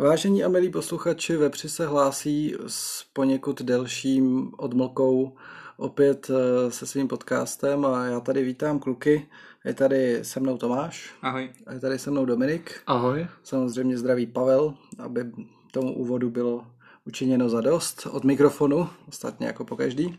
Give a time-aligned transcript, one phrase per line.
[0.00, 5.36] Vážení a milí posluchači, Vepři se hlásí s poněkud delším odmlkou
[5.76, 9.28] opět eh, se svým podcastem a já tady vítám kluky.
[9.64, 11.14] Je tady se mnou Tomáš.
[11.22, 11.50] Ahoj.
[11.66, 12.80] A je tady se mnou Dominik.
[12.86, 13.26] Ahoj.
[13.42, 15.24] Samozřejmě zdraví Pavel, aby
[15.70, 16.66] tomu úvodu bylo
[17.06, 20.18] učiněno za dost od mikrofonu, ostatně jako po každý.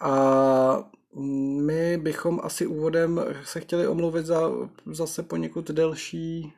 [0.00, 0.90] A
[1.60, 4.50] my bychom asi úvodem se chtěli omluvit za
[4.86, 6.52] zase poněkud delší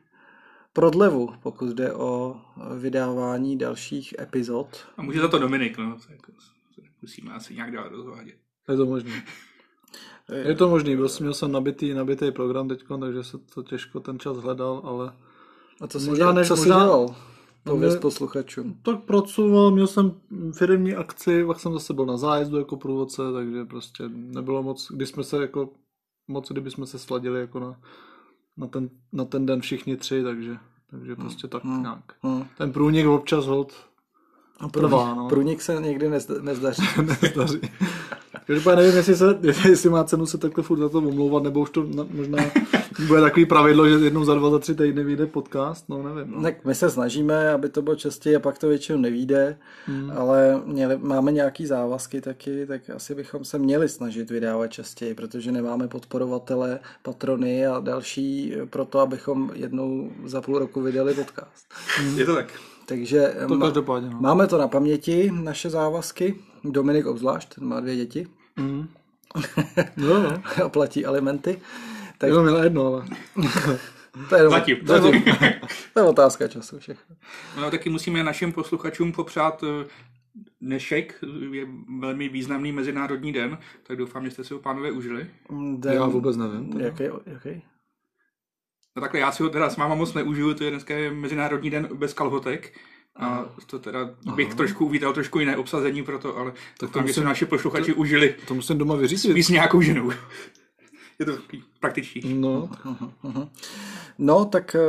[0.73, 2.35] prodlevu, pokud jde o
[2.77, 4.67] vydávání dalších epizod.
[4.97, 5.97] A může za to Dominik, no.
[6.07, 6.31] To jako,
[7.01, 8.35] musíme asi nějak dál rozvádět.
[8.69, 9.23] Je to možné.
[10.43, 14.19] Je to možný, prostě měl jsem nabitý, nabitý program teď, takže se to těžko ten
[14.19, 15.13] čas hledal, ale...
[15.81, 17.15] A co jsi, možná, než, co jsi dělal?
[17.63, 18.79] Pověz mě, posluchačům.
[18.81, 20.21] Tak pracoval, měl jsem
[20.53, 25.09] firmní akci, pak jsem zase byl na zájezdu jako průvodce, takže prostě nebylo moc, když
[25.09, 25.69] jsme se jako,
[26.27, 27.81] moc kdyby jsme se sladili jako na,
[28.59, 30.57] na, ten, na ten den všichni tři, takže,
[30.89, 31.81] takže prostě tak hmm.
[31.81, 32.13] nějak.
[32.23, 32.45] Hmm.
[32.57, 33.47] Ten průnik občas
[34.59, 35.29] hod trvá, no.
[35.29, 36.09] Průnik se někdy
[36.41, 36.83] nezdaří.
[37.21, 37.59] nezdaří.
[38.49, 41.69] Každopádně nevím, jestli, se, jestli má cenu se takhle furt za to omlouvat, nebo už
[41.69, 42.37] to na, možná
[43.07, 46.33] bude takový pravidlo, že jednou za dva, za tři týdny vyjde podcast, no nevím.
[46.35, 46.41] No.
[46.41, 50.11] Tak my se snažíme, aby to bylo častěji a pak to většinou nevíde, hmm.
[50.15, 55.51] ale měli, máme nějaký závazky taky, tak asi bychom se měli snažit vydávat častěji, protože
[55.51, 61.73] nemáme podporovatele, patrony a další pro to, abychom jednou za půl roku vydali podcast.
[62.15, 62.53] Je to tak.
[62.89, 64.21] Takže to má, no.
[64.21, 66.35] máme to na paměti, naše závazky.
[66.63, 68.27] Dominik obzvlášť, ten má dvě děti.
[68.59, 68.87] Mm.
[69.97, 70.43] No, no.
[70.65, 71.61] a platí alimenty.
[72.17, 72.29] Tak...
[72.29, 73.05] Jo, měla jedno, ale...
[74.29, 74.77] to, je, Zatím.
[74.85, 75.01] To, je,
[75.93, 77.15] to je otázka času všechno.
[77.57, 79.85] No taky musíme našim posluchačům popřát eh,
[80.61, 81.67] dnešek je
[81.99, 85.27] velmi významný mezinárodní den, tak doufám, že jste si ho pánové užili.
[85.77, 85.93] Den...
[85.93, 86.69] Já vůbec nevím.
[86.71, 86.85] Teda.
[86.85, 87.61] Jaký, jaký?
[88.99, 91.89] No takhle, já si ho teda s máma moc neužiju, to je dneska Mezinárodní den
[91.93, 92.73] bez kalhotek.
[93.15, 94.55] A to teda bych Aha.
[94.55, 98.35] trošku uvítal trošku jiné obsazení pro to, ale tak to musím, naši posluchači to, užili.
[98.47, 99.31] To musím doma vyřídit.
[99.31, 100.11] Spíš s nějakou ženou.
[101.19, 101.37] je to
[101.79, 102.33] praktičtější.
[102.33, 102.69] No.
[104.17, 104.79] No, tak eh,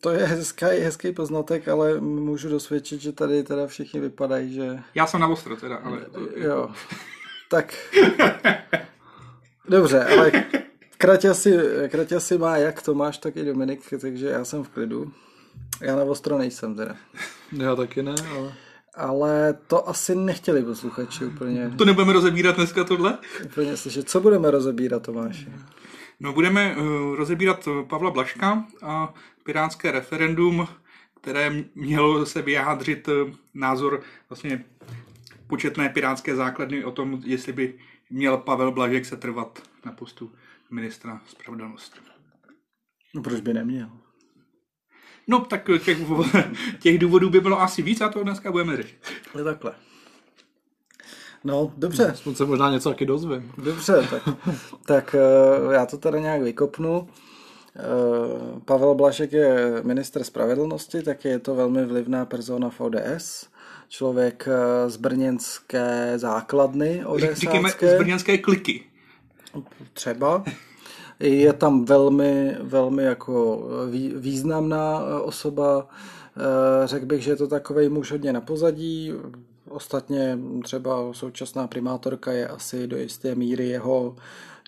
[0.00, 4.78] to je hezký, hezký poznatek, ale můžu dosvědčit, že tady teda všichni vypadají, že...
[4.94, 6.06] Já jsem na ostro teda, ale...
[6.36, 6.70] Jo,
[7.50, 7.74] tak...
[9.68, 10.32] Dobře, ale
[10.98, 11.56] Kratě si,
[11.88, 15.12] kratě si má jak Tomáš, tak i Dominik, takže já jsem v klidu.
[15.80, 16.96] Já na ostro nejsem teda.
[17.52, 18.52] Já taky ne, ale...
[18.98, 21.72] Ale to asi nechtěli posluchači úplně.
[21.78, 23.18] To nebudeme rozebírat dneska tohle?
[23.44, 24.08] Úplně slyšet.
[24.08, 25.48] Co budeme rozebírat, Tomáši?
[26.20, 29.14] No budeme uh, rozebírat Pavla Blaška a
[29.44, 30.68] pirátské referendum,
[31.20, 33.14] které mělo se vyjádřit uh,
[33.54, 34.64] názor vlastně
[35.46, 37.78] početné pirátské základny o tom, jestli by
[38.10, 40.32] měl Pavel Blažek se trvat na postu
[40.70, 42.00] ministra spravedlnosti.
[43.14, 43.90] No proč by neměl?
[45.28, 45.98] No tak těch,
[46.78, 48.98] těch důvodů by bylo asi víc a to dneska budeme řešit.
[49.38, 49.74] Je takhle.
[51.44, 52.10] No, dobře.
[52.10, 53.52] Aspoň se možná něco taky dozvím.
[53.58, 54.22] Dobře, tak,
[54.86, 57.08] tak eh, já to teda nějak vykopnu.
[57.76, 63.48] Eh, Pavel Blašek je minister spravedlnosti, tak je to velmi vlivná persona v ODS.
[63.88, 67.04] Člověk eh, z brněnské základny.
[67.32, 68.82] Říkáme z brněnské kliky.
[69.92, 70.44] Třeba.
[71.20, 73.66] Je tam velmi, velmi jako
[74.16, 75.88] významná osoba.
[76.36, 79.12] Eh, řekl bych, že je to takový muž hodně na pozadí.
[79.68, 84.16] Ostatně třeba současná primátorka je asi do jisté míry jeho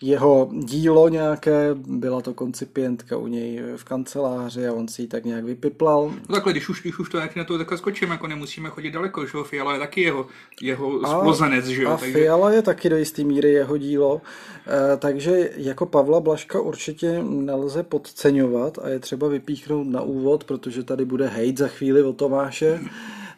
[0.02, 5.24] jeho dílo nějaké, byla to koncipientka u něj v kanceláři a on si ji tak
[5.24, 6.12] nějak vypiplal.
[6.28, 9.26] No takhle, když už, když už to na to takhle skočím, jako nemusíme chodit daleko,
[9.26, 10.26] že jo, Fiala je taky jeho,
[10.62, 11.90] jeho splozenec, že jo.
[11.90, 12.18] A takže...
[12.18, 14.20] Fiala je taky do jisté míry jeho dílo,
[14.66, 20.82] e, takže jako Pavla Blaška určitě nelze podceňovat a je třeba vypíchnout na úvod, protože
[20.82, 22.80] tady bude hejt za chvíli o Tomáše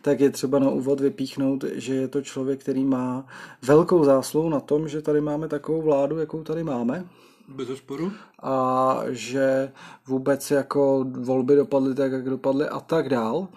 [0.02, 3.26] tak je třeba na úvod vypíchnout, že je to člověk, který má
[3.62, 7.04] velkou zásluhu na tom, že tady máme takovou vládu, jakou tady máme.
[7.48, 8.12] Bez sporu.
[8.42, 9.72] A že
[10.06, 13.48] vůbec jako volby dopadly tak, jak dopadly a tak dál.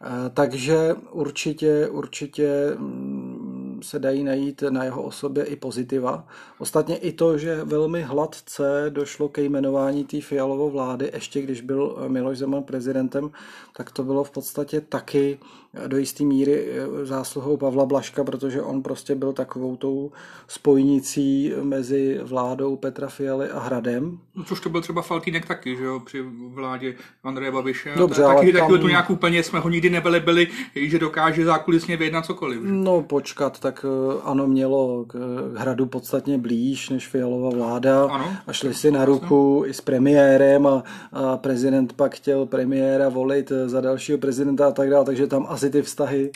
[0.00, 6.26] Eh, takže určitě, určitě mm, se dají najít na jeho osobě i pozitiva.
[6.58, 11.96] Ostatně i to, že velmi hladce došlo ke jmenování té Fialovou vlády, ještě když byl
[12.08, 13.30] Miloš Zeman prezidentem,
[13.76, 15.38] tak to bylo v podstatě taky
[15.86, 20.12] do jisté míry eh, zásluhou Pavla Blaška, protože on prostě byl takovou tou
[20.48, 24.18] spojnicí mezi vládou Petra Fialy a Hradem.
[24.34, 26.94] No, což to byl třeba Faltýnek taky, že jo, při vládě
[27.24, 27.92] Andreje Babiše.
[27.96, 28.80] Dobře, taky, ale taky tam...
[28.80, 32.62] tu nějak úplně jsme ho nikdy nebyli byli, že dokáže zákulisně vyjednat cokoliv.
[32.62, 32.68] Že?
[32.72, 35.14] No počkat, tak eh, ano mělo k
[35.56, 40.66] hradu podstatně blíž než Fialová vláda ano, a šli si na ruku i s premiérem
[40.66, 40.82] a,
[41.12, 45.70] a prezident pak chtěl premiéra volit za dalšího prezidenta a tak dále, takže tam asi
[45.70, 46.30] ty vztahy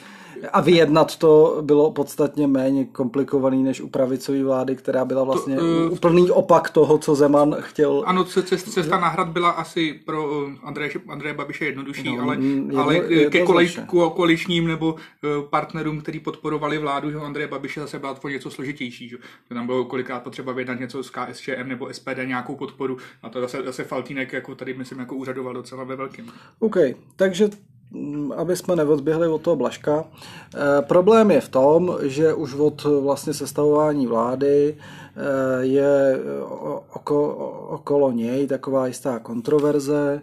[0.52, 5.62] a vyjednat to bylo podstatně méně komplikovaný než u pravicové vlády, která byla vlastně to,
[5.62, 8.02] uh, úplný opak toho, co Zeman chtěl.
[8.06, 13.00] Ano, cesta na hrad byla asi pro Andreje, Andreje Babiše jednodušší, no, ale, jedno, ale
[13.30, 13.44] ke
[14.14, 14.96] koaličním nebo
[15.50, 19.08] partnerům, kteří podporovali vládu, že Andreje Babiše zase byla to něco složitější.
[19.08, 19.16] Že?
[19.48, 22.96] Tam bylo kolikrát potřeba vyjednat něco s KSČM nebo SPD, nějakou podporu.
[23.22, 26.26] A to zase, zase Faltínek jako tady, myslím, jako úřadoval docela ve velkém.
[26.58, 26.76] OK,
[27.16, 27.71] takže Mm,
[28.36, 30.04] aby jsme neodběhli od toho Blaška.
[30.04, 36.20] E, problém je v tom, že už od vlastně sestavování vlády e, je
[36.94, 37.34] oko,
[37.70, 40.22] okolo něj taková jistá kontroverze.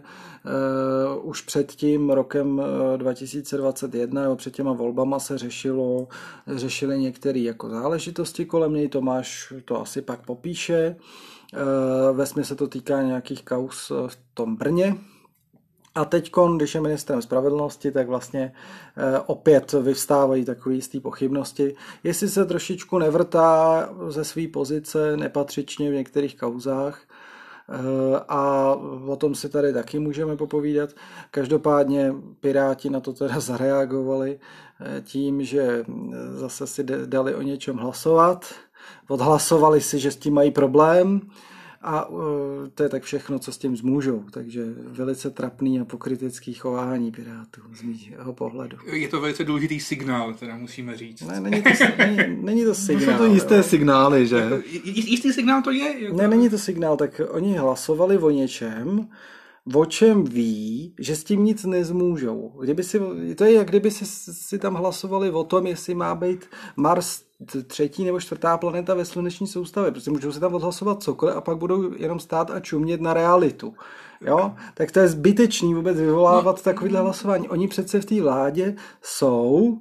[1.22, 2.62] už před tím rokem
[2.96, 6.08] 2021 nebo před těma volbama se řešilo,
[6.46, 10.96] řešily některé jako záležitosti kolem něj, Tomáš to asi pak popíše.
[12.12, 14.96] Ve se to týká nějakých kaus v tom Brně,
[16.00, 18.52] a teď, když je ministrem spravedlnosti, tak vlastně
[18.96, 21.74] eh, opět vyvstávají takové jisté pochybnosti.
[22.04, 28.74] Jestli se trošičku nevrtá ze své pozice nepatřičně v některých kauzách, eh, a
[29.06, 30.90] o tom si tady taky můžeme popovídat.
[31.30, 34.38] Každopádně Piráti na to teda zareagovali
[34.80, 35.84] eh, tím, že
[36.30, 38.54] zase si dali o něčem hlasovat.
[39.08, 41.20] Odhlasovali si, že s tím mají problém
[41.82, 42.20] a uh,
[42.74, 44.24] to je tak všechno, co s tím zmůžou.
[44.30, 48.76] Takže velice trapný a pokritický chování Pirátů z mého pohledu.
[48.92, 51.20] Je to velice důležitý signál, teda musíme říct.
[51.20, 53.18] Ne, není to, není, není to signál.
[53.18, 53.62] Jsou to jisté jo.
[53.62, 54.36] signály, že?
[54.36, 56.04] Jako, jistý signál to je?
[56.04, 56.16] Jako...
[56.16, 59.08] Ne, není to signál, tak oni hlasovali o něčem,
[59.74, 62.52] o čem ví, že s tím nic nezmůžou.
[62.60, 63.00] Kdyby si,
[63.34, 66.46] to je jak kdyby si, si tam hlasovali o tom, jestli má být
[66.76, 67.22] Mars
[67.66, 69.90] třetí nebo čtvrtá planeta ve sluneční soustavě.
[69.90, 73.74] Prostě můžou si tam odhlasovat cokoliv a pak budou jenom stát a čumět na realitu.
[74.20, 74.54] Jo?
[74.74, 76.62] Tak to je zbytečný vůbec vyvolávat no.
[76.62, 77.48] takovýhle hlasování.
[77.48, 79.78] Oni přece v té vládě jsou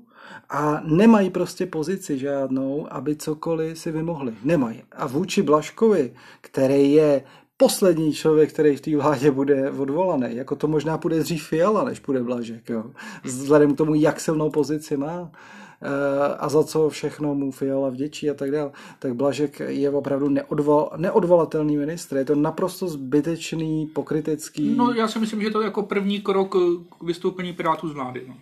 [0.49, 4.33] a nemají prostě pozici žádnou, aby cokoliv si vymohli.
[4.43, 4.83] Nemají.
[4.91, 7.23] A vůči Blaškovi, který je
[7.59, 10.35] poslední člověk, který v té vládě bude odvolaný.
[10.35, 12.69] Jako to možná bude dřív Fiala, než bude Blažek.
[12.69, 12.83] Jo.
[13.23, 18.29] Vzhledem k tomu, jak silnou pozici má eh, a za co všechno mu Fiala vděčí
[18.29, 22.17] a tak dále, tak Blažek je opravdu neodval, neodvolatelný ministr.
[22.17, 24.75] Je to naprosto zbytečný, pokrytecký.
[24.75, 26.55] No já si myslím, že to je jako první krok
[26.99, 28.25] k vystoupení Pirátů z vlády.
[28.27, 28.35] No.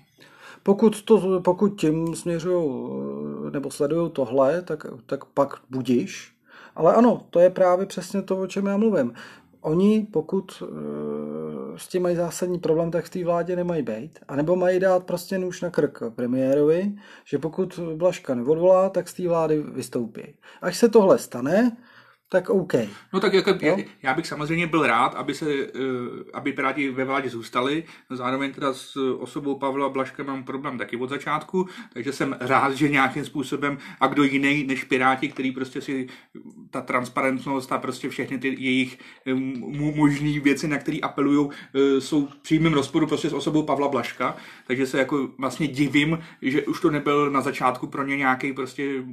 [0.64, 2.70] Pokud, to, pokud tím směřují
[3.54, 6.37] nebo sledují tohle, tak, tak pak budíš,
[6.78, 9.14] ale ano, to je právě přesně to, o čem já mluvím.
[9.62, 10.68] Oni, pokud uh,
[11.78, 14.20] s tím mají zásadní problém, tak v té vládě nemají být.
[14.28, 16.96] A nebo mají dát prostě nůž na krk premiérovi,
[17.26, 20.22] že pokud Blaška neodvolá, tak z té vlády vystoupí.
[20.62, 21.78] Až se tohle stane,
[22.30, 22.74] tak OK.
[23.14, 25.70] No tak jako, já, já bych samozřejmě byl rád, aby se, eh,
[26.34, 27.84] aby Piráti ve vládě zůstali.
[28.10, 32.90] Zároveň teda s osobou Pavla Blaška mám problém taky od začátku, takže jsem rád, že
[32.90, 36.08] nějakým způsobem a kdo jiný než Piráti, který prostě si
[36.70, 39.34] ta transparentnost a prostě všechny ty jejich eh,
[39.96, 44.36] možné věci, na které apelují, eh, jsou v přímém rozporu prostě s osobou Pavla Blaška,
[44.68, 49.04] takže se jako vlastně divím, že už to nebyl na začátku pro ně nějaký prostě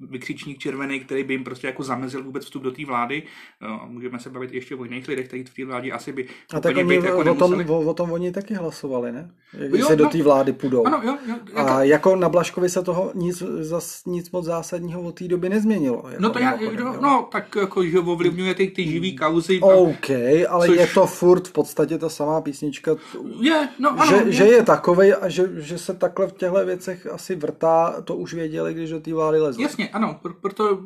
[0.00, 3.22] vykřičník červený, který by jim prostě jako zamezil vůbec vstup do té vlády.
[3.60, 6.60] No, můžeme se bavit ještě o jiných lidech, kteří v té vládě asi by A
[6.60, 9.30] tak oni, jako o, tom, o, o, tom oni taky hlasovali, ne?
[9.68, 10.86] Když se do no, té vlády půjdou.
[10.86, 11.70] Ano, jo, jo, jako...
[11.70, 16.04] A jako na Blaškovi se toho nic, zas, nic moc zásadního od té doby nezměnilo.
[16.08, 19.60] Jako no to já, jo, no, tak jako, že ovlivňuje ty, ty živý kauzy.
[19.60, 20.10] OK,
[20.48, 20.76] ale což...
[20.76, 22.96] je to furt v podstatě ta samá písnička.
[23.40, 24.06] Je, no ano.
[24.06, 24.32] Že, je.
[24.32, 28.34] že je takovej a že, že se takhle v těchto věcech asi vrtá, to už
[28.34, 29.62] věděli, když do té vlády lezli.
[29.62, 30.80] Jasně, ano, proto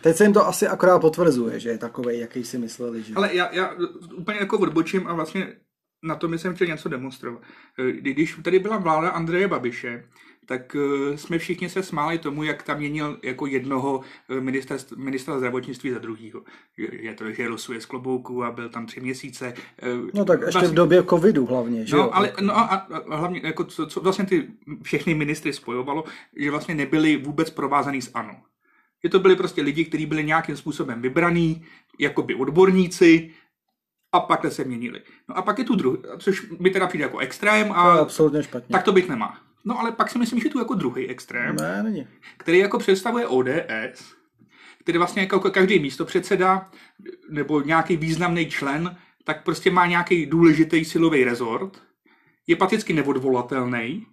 [0.00, 3.02] Teď se jim to asi akorát potvrzuje, že je takový, jaký si mysleli.
[3.02, 3.14] Že...
[3.14, 3.74] Ale já, já
[4.14, 5.56] úplně jako odbočím a vlastně
[6.02, 7.42] na to jsem chtěl něco demonstrovat.
[8.00, 10.04] Když tady byla vláda Andreje Babiše,
[10.46, 15.38] tak eh, jsme všichni se smáli tomu, jak tam měnil jako jednoho eh, ministra, ministra
[15.38, 16.42] zdravotnictví za druhýho.
[16.92, 19.54] Je to, že losuje z klobouku a byl tam tři měsíce.
[19.82, 22.10] Eh, no tak ještě vlastně, v době covidu hlavně, že no, jo?
[22.12, 24.48] Ale, no a, a hlavně, jako co, co vlastně ty
[24.82, 26.04] všechny ministry spojovalo,
[26.36, 28.36] že vlastně nebyli vůbec provázaný s ANO.
[29.04, 31.66] Že to byli prostě lidi, kteří byli nějakým způsobem vybraný,
[32.22, 33.30] by odborníci,
[34.12, 35.02] a pak se měnili.
[35.28, 38.42] No a pak je tu druhý, což mi teda přijde jako extrém a to absolutně
[38.42, 38.72] špatně.
[38.72, 39.40] tak to být nemá.
[39.64, 42.06] No ale pak si myslím, že tu jako druhý extrém, ne, není.
[42.36, 44.14] který jako představuje ODS,
[44.80, 46.70] který vlastně jako každý místo předseda
[47.30, 51.82] nebo nějaký významný člen, tak prostě má nějaký důležitý silový rezort,
[52.46, 54.06] je paticky neodvolatelný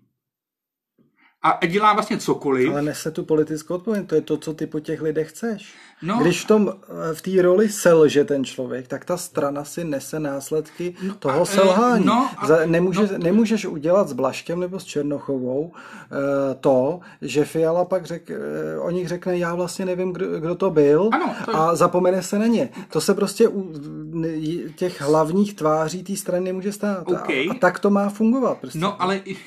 [1.50, 2.70] a dělá vlastně cokoliv.
[2.72, 5.74] Ale nese tu politickou odpovědnost, to je to, co ty po těch lidech chceš.
[6.02, 6.18] No.
[6.22, 6.74] Když v tom,
[7.12, 11.42] eh, v té roli selže ten člověk, tak ta strana si nese následky no, toho
[11.42, 12.06] a, selhání.
[12.06, 13.18] no, a- Za, nemůže, no.
[13.18, 15.72] nemůžeš udělat s Blaškem nebo s Černochovou
[16.12, 20.56] eh, to, že Fiala pak řek, eh, o nich řekne, já vlastně nevím, kdo, kdo
[20.56, 22.70] to byl Ano, to- a zapomene se na ně.
[22.92, 23.74] To se prostě u
[24.76, 27.04] těch hlavních tváří té strany nemůže stát.
[27.08, 27.30] OK.
[27.30, 28.58] A, a tak to má fungovat.
[28.58, 28.80] Prostě.
[28.80, 29.38] No, ale i-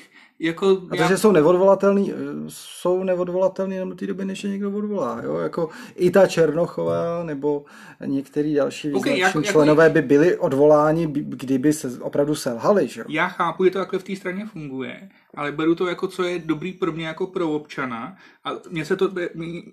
[0.41, 0.81] jako...
[0.91, 2.15] A to, že jsou neodvolatelný, eh,
[2.47, 5.21] jsou neodvolatelný do té doby, než je někdo odvolá.
[5.23, 5.35] Jo?
[5.37, 7.65] Jako i ta Černochová nebo
[8.05, 12.87] některý další Ok, význační jako- jako- členové by byli odvoláni, by- kdyby se opravdu selhali.
[12.87, 13.01] Že?
[13.01, 13.05] jo?
[13.09, 16.39] Já chápu, že to takhle v té straně funguje, ale beru to jako, co je
[16.39, 19.11] dobrý pro mě jako pro občana a mně se to,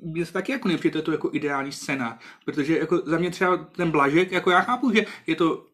[0.02, 3.90] mně se taky jako nepřijde to jako ideální scéna, protože jako za mě třeba ten
[3.90, 5.64] Blažek, jako já chápu, že je to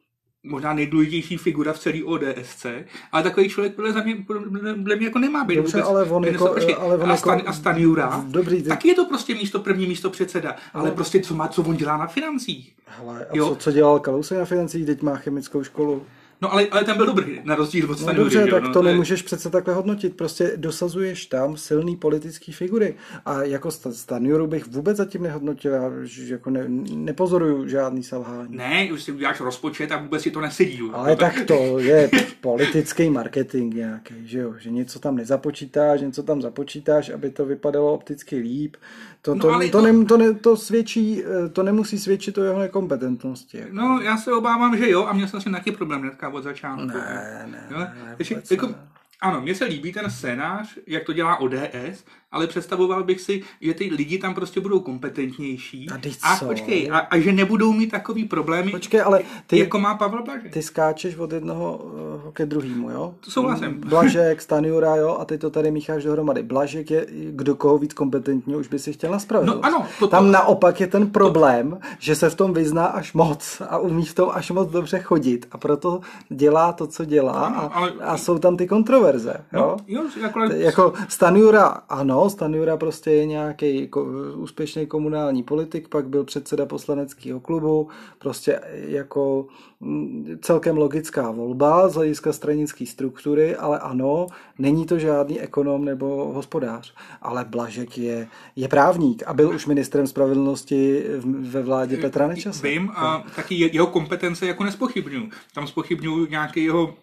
[0.45, 2.67] možná nejdůležitější figura v celé ODSC,
[3.13, 6.77] ale takový člověk podle mě, podle mě jako nemá být Dobře, ale on jako- počkej,
[6.81, 9.87] ale on a, jako- Stan, a Stanjura, Dobrý, ty- taky je to prostě místo první
[9.87, 12.73] místo předseda, ale prostě co má, co on dělá na financích.
[12.87, 13.49] Hele, a Jo.
[13.49, 16.03] co, co dělal Kalousek na financích, teď má chemickou školu.
[16.43, 18.85] No ale, ale ten byl dobrý, na rozdíl od No dobře, tak no, to je-
[18.85, 20.17] nemůžeš přece takhle hodnotit.
[20.17, 22.95] Prostě dosazuješ tam silný politický figury.
[23.25, 25.73] A jako Sta- Stanjuru bych vůbec zatím nehodnotil.
[25.73, 26.65] Já že jako ne,
[26.95, 28.57] nepozoruju žádný selhání.
[28.57, 30.81] Ne, už si uděláš rozpočet a vůbec si to nesedí.
[30.93, 32.11] Ale tak to je
[32.41, 34.55] politický marketing nějaký, že jo?
[34.59, 38.77] Že něco tam nezapočítáš, něco tam započítáš, aby to vypadalo opticky líp.
[39.23, 42.39] To, No, to, ale to, to- ne, to, ne, to svědčí, eh, to nemusí svědčit
[42.39, 43.59] o jeho nekompetentnosti.
[43.59, 43.71] jako.
[43.73, 46.87] No, já se obávám, že jo, a měl jsem si taky problém hnedka od začátku.
[46.87, 47.79] Ne, ne, Jo?
[47.79, 48.17] ne,
[48.51, 48.75] jako, ne.
[49.21, 53.75] ano, mně se líbí ten scénář, jak to dělá ODS, ale představoval bych si, že
[53.75, 58.25] ty lidi tam prostě budou kompetentnější A a, počkej, a, a, že nebudou mít takový
[58.25, 60.53] problémy, Počkej, ale ty, jako má Pavel Blažek.
[60.53, 61.81] ty skáčeš od jednoho
[62.29, 63.15] eh, ke druhému, jo?
[63.21, 63.81] To souhlasím.
[63.87, 65.17] Blažek, Stanjura, jo?
[65.21, 66.43] A ty to tady mícháš dohromady.
[66.43, 69.63] Blažek je, kdo koho víc kompetentní, už by si chtěl na spravedlnost.
[69.63, 73.13] No ano, to- Tam to- naopak je ten problém, že se v tom vyzná až
[73.13, 77.33] moc a umí v tom až moc dobře chodit a proto dělá to, co dělá
[77.33, 79.61] Ano, a, ale- a jsou tam ty kontroverze, jo?
[79.61, 83.91] No, jo, jako, Jako Stanjura, ano, Stanjura prostě je nějaký
[84.37, 87.89] úspěšný komunální politik, pak byl předseda poslaneckého klubu,
[88.19, 89.47] prostě jako
[89.81, 94.27] mm, celkem logická volba z hlediska stranické struktury, ale ano,
[94.59, 100.07] není to žádný ekonom nebo hospodář, ale Blažek je, je právník a byl už ministrem
[100.07, 102.69] spravedlnosti ve vládě Petra Nečase.
[102.69, 105.29] Vím a taky je- jeho kompetence jako nespochybnuju.
[105.55, 106.95] Tam spochybnuju nějaký jeho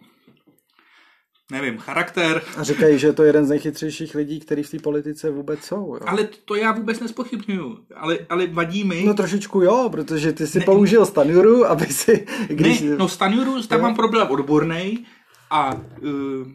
[1.51, 5.29] nevím, charakter, A říkají, že je to jeden z nejchytřejších lidí, který v té politice
[5.29, 5.95] vůbec jsou.
[5.95, 5.99] Jo.
[6.07, 7.77] ale to já vůbec nespochybnuju.
[7.95, 9.03] Ale, ale vadí mi...
[9.03, 12.81] No trošičku jo, protože ty si ne, použil Stanjuru, aby si, když...
[12.81, 13.83] ne, no Stanjuru, tam Jo.
[13.83, 15.05] mám problém odborný
[15.49, 16.47] a uh,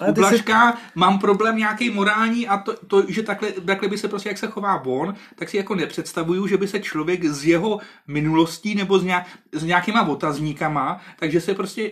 [0.00, 3.88] Ale u ty si- Blažka mám problém nějaký morální a to, to, že takhle, takhle
[3.88, 7.24] by se prostě, jak se chová on, tak si jako nepředstavuju, že by se člověk
[7.24, 7.78] z jeho
[8.08, 11.90] minulostí nebo s, nějak, s nějakýma otazníkama, takže se prostě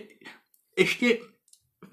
[0.77, 1.17] ještě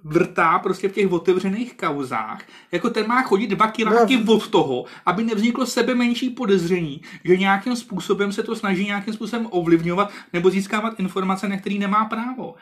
[0.05, 2.41] vrtá prostě v těch otevřených kauzách,
[2.73, 4.33] jako ten má chodit dva kiláky No.
[4.35, 9.47] od toho, aby nevzniklo sebe menší podezření, že nějakým způsobem se to snaží nějakým způsobem
[9.51, 12.55] ovlivňovat nebo získávat informace, na který nemá právo.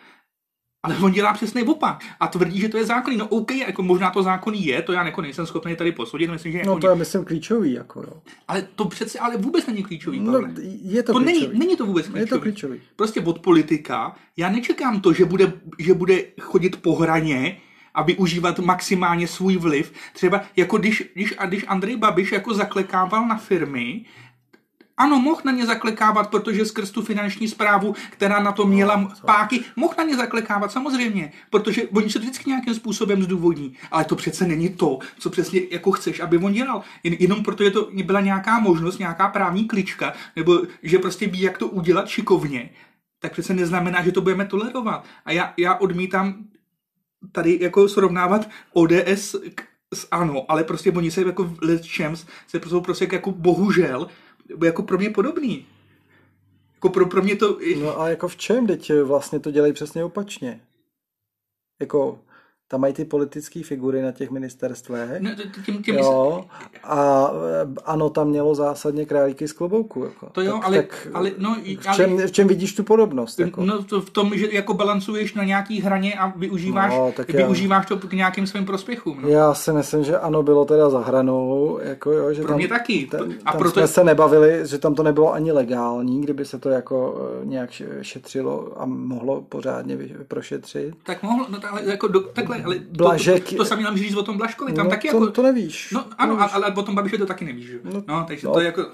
[0.87, 3.17] Ale on dělá přesný opak a tvrdí, že to je zákonný.
[3.17, 6.53] No OK, jako možná to zákonný je, to já jako nejsem schopný tady posoudit, myslím,
[6.53, 8.13] že No jako to je, myslím, klíčový, jako jo.
[8.49, 10.51] ale to přece ale vůbec není klíčový, No, Pavle.
[10.83, 11.59] je to, to není, klíčový.
[11.59, 12.21] není to vůbec klíčový.
[12.21, 12.81] Je to klíčový.
[12.97, 17.57] Prostě od politika, já nečekám to, že bude, že bude chodit po hraně
[17.95, 19.93] a využívat maximálně svůj vliv.
[20.13, 24.05] Třeba jako když, když, a když Andrej Babiš jako zaklekával na firmy,
[24.97, 29.09] ano, mohl na ně zaklekávat, protože skrz tu finanční zprávu, která na to měla No,
[29.27, 33.75] páky, mohl na ně zaklekávat, samozřejmě, protože oni se to vždycky nějakým způsobem zdůvodní.
[33.91, 36.83] Ale to přece není to, co přesně jako chceš, aby on dělal.
[37.03, 41.59] Jen, jenom protože to byla nějaká možnost, nějaká právní klička, nebo že prostě ví, jak
[41.59, 42.71] to udělat šikovně,
[43.19, 45.05] tak přece neznamená, že to budeme tolerovat.
[45.25, 46.35] A já, já odmítám
[47.33, 49.63] tady jako srovnávat ODS k,
[49.95, 54.09] s ANO, ale prostě oni se jako v Champs se jsou prostě jako bohužel
[54.65, 55.67] jako pro mě podobný.
[56.75, 57.59] Jako pro, pro mě to...
[57.83, 58.67] No a jako v čem?
[58.67, 60.61] Teď vlastně to dělají přesně opačně.
[61.81, 62.21] Jako
[62.69, 65.21] tam mají ty politické figury na těch ministerstvech.
[65.21, 66.45] Ne, tím, tím, Jo,
[66.85, 67.31] a
[67.63, 70.05] eh, ano, tam mělo zásadně králíky z klobouku.
[70.05, 70.29] Jako.
[70.33, 73.41] To jo, tak, ale- tak, ale- no, v, ale- čem, v čem vidíš tu podobnost?
[73.41, 73.65] Jako?
[73.65, 77.37] No to v tom, že jako balancuješ na nějaký hraně a využíváš, No, tak já-
[77.37, 79.19] využíváš to k nějakým svým prospěchům.
[79.23, 79.29] No.
[79.29, 81.79] Já si myslím, že ano, bylo teda za hranou.
[81.83, 83.07] Jako jo, že Pro tam, mě taky.
[83.11, 86.59] Tam, A tam proto- jsme se nebavili, že tam to nebylo ani legální, kdyby se
[86.59, 87.71] to jako eh, nějak
[88.03, 90.95] šetřilo a mohlo pořádně prošetřit.
[91.03, 93.45] Tak mohlo, no ale jako do, takhle, takhle, ale Blažek...
[93.45, 95.31] to, to, to, to samý nám říct o tom Blaškovi, tam no, taky to, jako...
[95.31, 95.91] to nevíš.
[95.93, 96.55] No ano, nevíš.
[96.55, 97.81] ale o tom Babišovi to taky nevíš, že?
[97.85, 98.53] No, no takže no.
[98.53, 98.91] to je jako...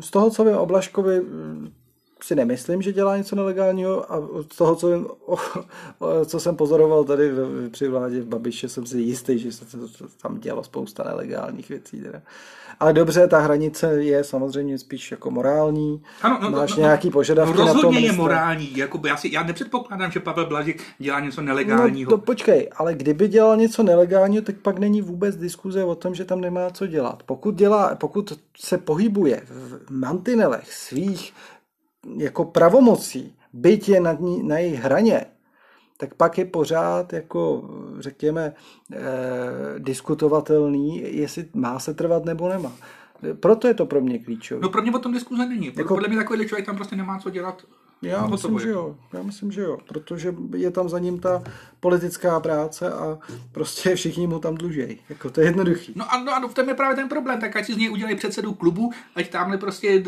[0.00, 1.20] Z toho, co vím o Blaškovi,
[2.24, 5.36] si nemyslím, že dělá něco nelegálního a z toho, co, vím, o,
[5.98, 9.64] o, co jsem pozoroval tady v, při vládě v Babiše, jsem si jistý, že se
[10.22, 12.00] tam dělo spousta nelegálních věcí.
[12.00, 12.22] Teda.
[12.80, 16.02] Ale dobře, ta hranice je samozřejmě spíš jako morální.
[16.22, 17.82] Ano, no, Máš no, no, nějaký požadavky no, na to.
[17.82, 18.76] Rozhodně je morální.
[18.76, 22.10] Jako já, si, já nepředpokládám, že Pavel Blažik dělá něco nelegálního.
[22.10, 26.14] No to počkej, ale kdyby dělal něco nelegálního, tak pak není vůbec diskuze o tom,
[26.14, 27.22] že tam nemá co dělat.
[27.22, 31.32] Pokud, dělá, pokud se pohybuje v mantinelech svých
[32.16, 35.24] jako pravomocí, byť je na, ní, na jejich hraně,
[35.96, 38.52] tak pak je pořád jako, řekněme,
[38.92, 38.98] eh,
[39.78, 42.72] diskutovatelný, jestli má se trvat nebo nemá.
[43.40, 44.60] Proto je to pro mě klíčové.
[44.60, 45.72] No pro mě o tom diskuze není.
[45.76, 45.94] Jako...
[45.94, 47.62] Podle mě takový člověk tam prostě nemá co dělat.
[48.02, 48.96] Já myslím, že jo.
[49.12, 49.78] Já myslím, že jo.
[49.88, 51.42] Protože je tam za ním ta
[51.80, 53.18] politická práce a
[53.52, 54.98] prostě všichni mu tam dlužejí.
[55.08, 55.92] Jako to je jednoduchý.
[55.96, 57.40] No a, no, a v tom je právě ten problém.
[57.40, 60.04] Tak ať si z něj udělají předsedu klubu, ať tamhle prostě,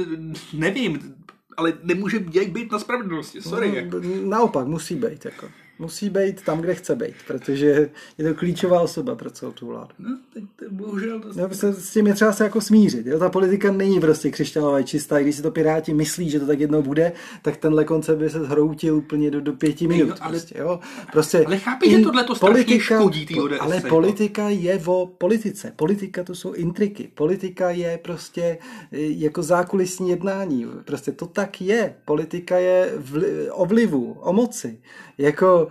[0.53, 1.15] nevím,
[1.57, 3.69] ale nemůže být na spravedlnosti, sorry.
[3.69, 4.01] No, jako.
[4.25, 5.25] Naopak, musí být.
[5.25, 5.49] Jako.
[5.79, 9.91] Musí být tam, kde chce být, protože je to klíčová osoba pro celou tu vládu.
[9.99, 11.21] No, teď to bohužel...
[11.21, 11.29] To...
[11.37, 13.07] No, s tím je třeba se jako smířit.
[13.07, 13.19] Jo?
[13.19, 15.21] Ta politika není prostě křišťálová čistá.
[15.21, 17.13] Když si to Piráti myslí, že to tak jednou bude,
[17.43, 20.09] tak tenhle koncept by se zhroutil úplně do, do pěti minut.
[20.09, 20.81] No, ale, prostě, jo?
[21.13, 25.73] Prostě ale chápeš, že tohle to strašně škodí tý ODS, Ale politika je o politice.
[25.77, 27.11] Politika to jsou intriky.
[27.15, 28.59] Politika je prostě
[28.93, 30.67] jako zákulisní jednání.
[30.85, 31.95] Prostě to tak je.
[32.05, 34.79] Politika je vli, o vlivu, o moci.
[35.19, 35.69] Jako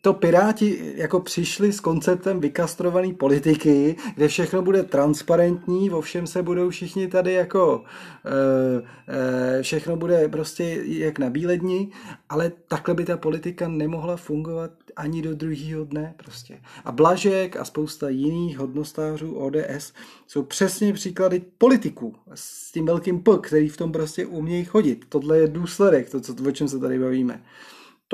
[0.00, 6.42] to Piráti jako přišli s konceptem vykastrované politiky, kde všechno bude transparentní, vo všem se
[6.42, 7.84] budou všichni tady jako
[9.62, 11.88] všechno bude prostě jak na bíledni,
[12.28, 16.60] ale takhle by ta politika nemohla fungovat ani do druhého dne prostě.
[16.84, 19.92] A Blažek a spousta jiných hodnostářů ODS
[20.26, 25.04] jsou přesně příklady politiků s tím velkým P, který v tom prostě umějí chodit.
[25.08, 27.42] Tohle je důsledek, to, co, o čem se tady bavíme.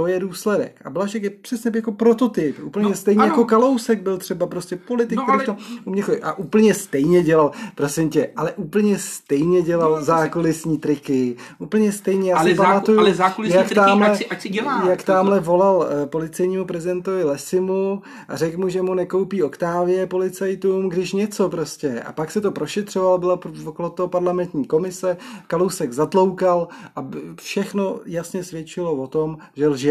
[0.00, 0.80] To je důsledek.
[0.84, 2.56] A Blažek je přesně jako prototyp.
[2.62, 3.32] Úplně no, stejně ano.
[3.32, 5.46] jako Kalousek byl třeba prostě politik, no, který ale...
[5.46, 6.20] to umě chodit.
[6.22, 11.36] A úplně stejně dělal, prosím tě, ale úplně stejně dělal no, zákulisní triky.
[11.58, 14.40] Úplně stejně, já ale si záku, pamatuju, ale zákulisní jak triky, tamhle, ať si, ať
[14.40, 14.88] si dělá.
[14.90, 20.88] Jak tamhle volal uh, policejnímu prezidentovi Lesimu a řekl mu, že mu nekoupí oktávě policajtům,
[20.88, 22.02] když něco prostě.
[22.06, 27.06] A pak se to prošetřoval, byla okolo toho parlamentní komise, Kalousek zatloukal a
[27.40, 29.89] všechno jasně svědčilo o tom, že lže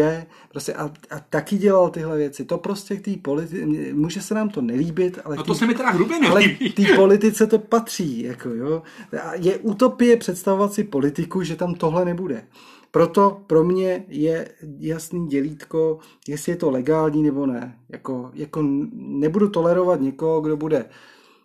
[0.50, 2.44] prostě a, a taky dělal tyhle věci.
[2.44, 5.66] To prostě k té politice, může se nám to nelíbit, ale no to tý, se
[5.66, 6.74] mi teda hrubě nelíbí.
[6.76, 8.82] Ale té politice to patří, jako jo.
[9.22, 12.44] A je utopie představovat si politiku, že tam tohle nebude.
[12.90, 17.78] Proto pro mě je jasný dělítko, jestli je to legální nebo ne.
[17.88, 18.60] Jako, jako
[18.92, 20.84] nebudu tolerovat někoho, kdo bude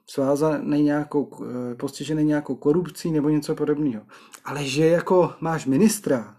[0.08, 1.32] svázaný nějakou,
[1.78, 4.02] postižený nějakou korupcí nebo něco podobného.
[4.46, 6.36] Ale že jako máš ministra,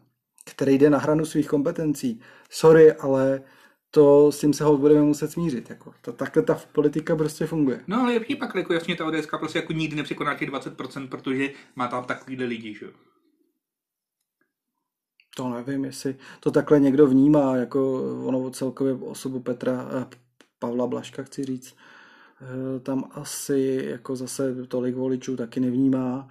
[0.50, 2.20] který jde na hranu svých kompetencí.
[2.50, 3.42] Sorry, ale
[3.90, 5.70] to s tím se ho budeme muset smířit.
[5.70, 5.94] Jako.
[6.00, 7.80] To, takhle ta politika prostě funguje.
[7.86, 11.50] No ale je pak jako jasně ta ODS prostě jako nikdy nepřekoná těch 20%, protože
[11.76, 12.86] má tam takovýhle lidi, že
[15.36, 20.06] To nevím, jestli to takhle někdo vnímá, jako ono celkově osobu Petra, eh,
[20.58, 21.76] Pavla Blaška, chci říct.
[22.42, 26.28] Eh, tam asi jako zase tolik voličů taky nevnímá.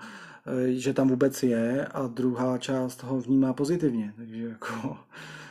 [0.48, 4.14] Eh, že tam vůbec je a druhá část ho vnímá pozitivně.
[4.18, 4.98] Takže jako...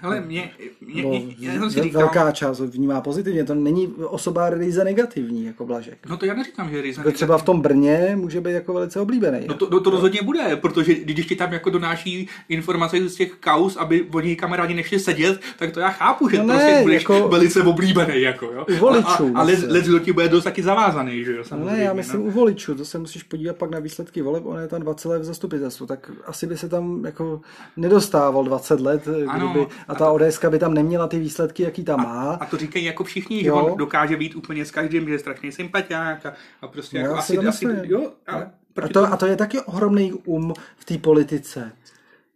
[0.03, 3.87] Ale mě, mě, no, mě já jsem si říkal, velká část vnímá pozitivně, to není
[3.87, 5.99] osoba ryze negativní, jako Blažek.
[6.09, 7.15] No to já neříkám, že ryze negativní.
[7.15, 9.41] Třeba v tom Brně může být jako velice oblíbený.
[9.49, 13.33] No to, to, to rozhodně bude, protože když ti tam jako donáší informace z těch
[13.33, 17.03] kaus, aby oni kamarádi nešli sedět, tak to já chápu, že no prostě ne, budeš
[17.03, 17.29] jako...
[17.29, 18.67] velice oblíbený, jako jo.
[18.75, 19.33] U voličů.
[19.35, 21.71] A, a, a do ti bude dost taky zavázaný, že jo, samozřejmě.
[21.71, 22.27] No ne, já myslím no.
[22.27, 25.19] u voličů, to se musíš podívat pak na výsledky voleb, on je tam 20 let
[25.23, 27.41] v zastupitelstvu, tak asi by se tam jako
[27.77, 32.03] nedostával 20 let, ano, kdyby, a ta ODS by tam neměla ty výsledky, jaký tam
[32.03, 32.31] má.
[32.31, 33.43] A, a to říkají jako všichni, jo.
[33.45, 37.05] že on dokáže být úplně s každým, že je strašně sympatiák a, a prostě no,
[37.05, 38.37] jako asi, asi, jo, a,
[38.83, 41.73] a, to, a to je taky ohromný um v té politice.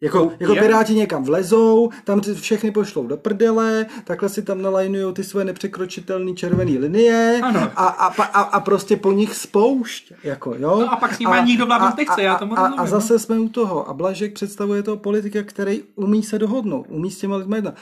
[0.01, 5.13] Jako, no, jako piráti někam vlezou, tam všechny pošlou do prdele, takhle si tam nalajnujou
[5.13, 10.13] ty své nepřekročitelné červené linie a, a, a, a, prostě po nich spoušť.
[10.25, 10.81] Jako, jo?
[10.81, 13.19] No a pak s ním nikdo vládnout nechce, já tomu a, a, a zase no.
[13.19, 13.89] jsme u toho.
[13.89, 17.75] A Blažek představuje toho politika, který umí se dohodnout, umí s těma lidmi jednat.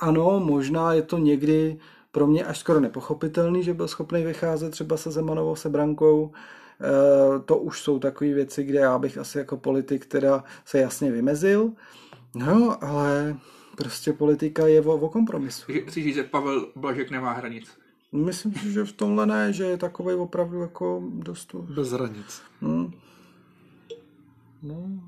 [0.00, 1.78] Ano, možná je to někdy
[2.12, 6.30] pro mě až skoro nepochopitelný, že byl schopný vycházet třeba se Zemanovou se Brankou,
[7.44, 11.72] to už jsou takové věci, kde já bych asi jako politik teda se jasně vymezil.
[12.34, 13.36] No, ale
[13.78, 15.72] Prostě politika je o, o kompromisu.
[15.88, 17.78] Si říct, že Pavel Blažek nemá hranic.
[18.12, 21.54] Myslím si, že v tomhle ne, že je takový opravdu jako dost...
[21.54, 22.42] Bez hranic.
[22.60, 22.92] Hmm.
[24.62, 25.00] No.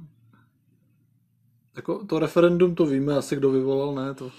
[1.77, 4.15] Jako to referendum to víme asi, kdo vyvolal, ne?
[4.15, 4.31] To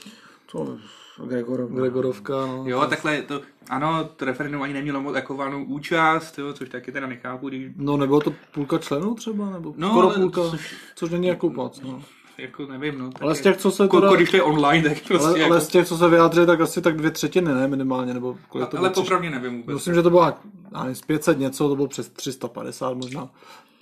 [0.51, 0.77] To
[1.25, 1.71] Gregorov.
[1.71, 2.63] Gregorovka, no.
[2.67, 7.07] Jo, takhle, to, ano, to referendum ani nemělo moc takovanou účast, jo, což taky teda
[7.07, 11.09] nechápu, když No nebylo to půlka členů třeba, nebo No, skoro ale půlka, což- což,
[11.09, 12.03] není jako moc, no.
[12.37, 13.09] jako nevím, no.
[13.21, 15.61] Ale z těch, co se teda, když to je online, tak prostě ale, jako, ale
[15.61, 18.77] z těch, co se vyjádřili, tak asi tak dvě třetiny, ne, minimálně, nebo kolik to
[18.77, 19.73] ale popravdě nevím vůbec.
[19.73, 20.33] Myslím, že to bylo,
[20.79, 23.29] nevím, z 500 něco, to bylo přes 350 možná.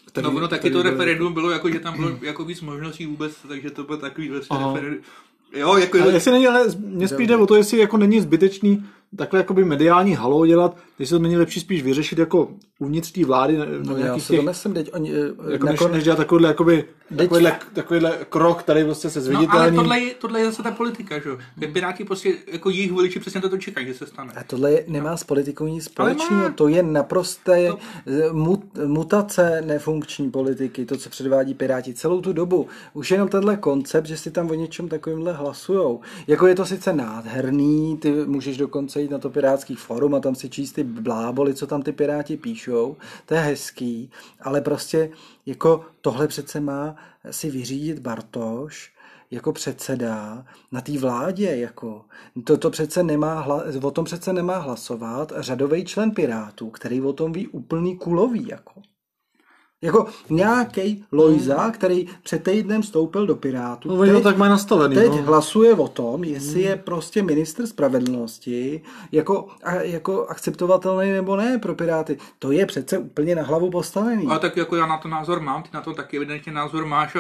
[0.07, 3.33] Který, no ono taky to referendum bylo jako, že tam bylo jako víc možností vůbec,
[3.47, 5.01] takže to bylo takový vlastně referendum.
[5.53, 8.85] Jo, jako, Ale jestli není, ale mně spíš jde o to, jestli jako není zbytečný
[9.15, 12.47] takhle jakoby mediální halou dělat, jestli to není lepší spíš vyřešit jako
[12.79, 15.11] uvnitř té vlády, na, No na já nějakých se to těch, myslím, teď oni...
[15.13, 16.85] eh, jako než, nakon- než dělat takovýhle, jakoby,
[17.17, 19.75] takovýhle, takovýhle krok, tady prostě se No ale zviditelní.
[19.77, 21.37] tohle je, tohle je zase ta politika, že jo.
[21.59, 24.33] Ty Piráti prostě, jako jejich voliči přesně toto čekají, že se stane.
[24.35, 26.41] A tohle je, nemá s politikou nic společného.
[26.43, 26.49] má.
[26.49, 27.73] To je naprosté eh,
[28.31, 32.67] mut, mutace nefunkční politiky, to, co předvádí Piráti celou tu dobu.
[32.93, 35.99] Už jenom tenhle koncept, že si tam o něčem takovýmhle hlasujou.
[36.27, 40.35] Jako je to sice nádherný, ty můžeš dokonce jít na to pirátský forum a tam
[40.35, 42.97] si číst ty bláboli, co tam ty Piráti píšou.
[43.25, 45.09] To je hezký, ale prostě
[45.45, 46.95] jako tohle přece má
[47.31, 48.93] si vyřídit Bartoš,
[49.31, 52.05] jako předseda na té vládě, jako.
[52.43, 57.13] To, to přece nemá, hla, o tom přece nemá hlasovat řadový člen Pirátů, který o
[57.13, 58.81] tom ví úplný kulový, jako.
[59.81, 63.95] Jako nějaký Lojza, který před týdnem vstoupil do Pirátů.
[64.05, 65.21] No, to tak mají nastavený, Teď no.
[65.23, 71.75] hlasuje o tom, jestli je prostě ministr spravedlnosti jako, a, jako akceptovatelný nebo ne pro
[71.75, 72.17] Piráty.
[72.39, 74.25] To je přece úplně na hlavu postavený.
[74.27, 77.15] Ale tak jako já na to názor mám, ty na to taky evidentně názor máš
[77.15, 77.19] a,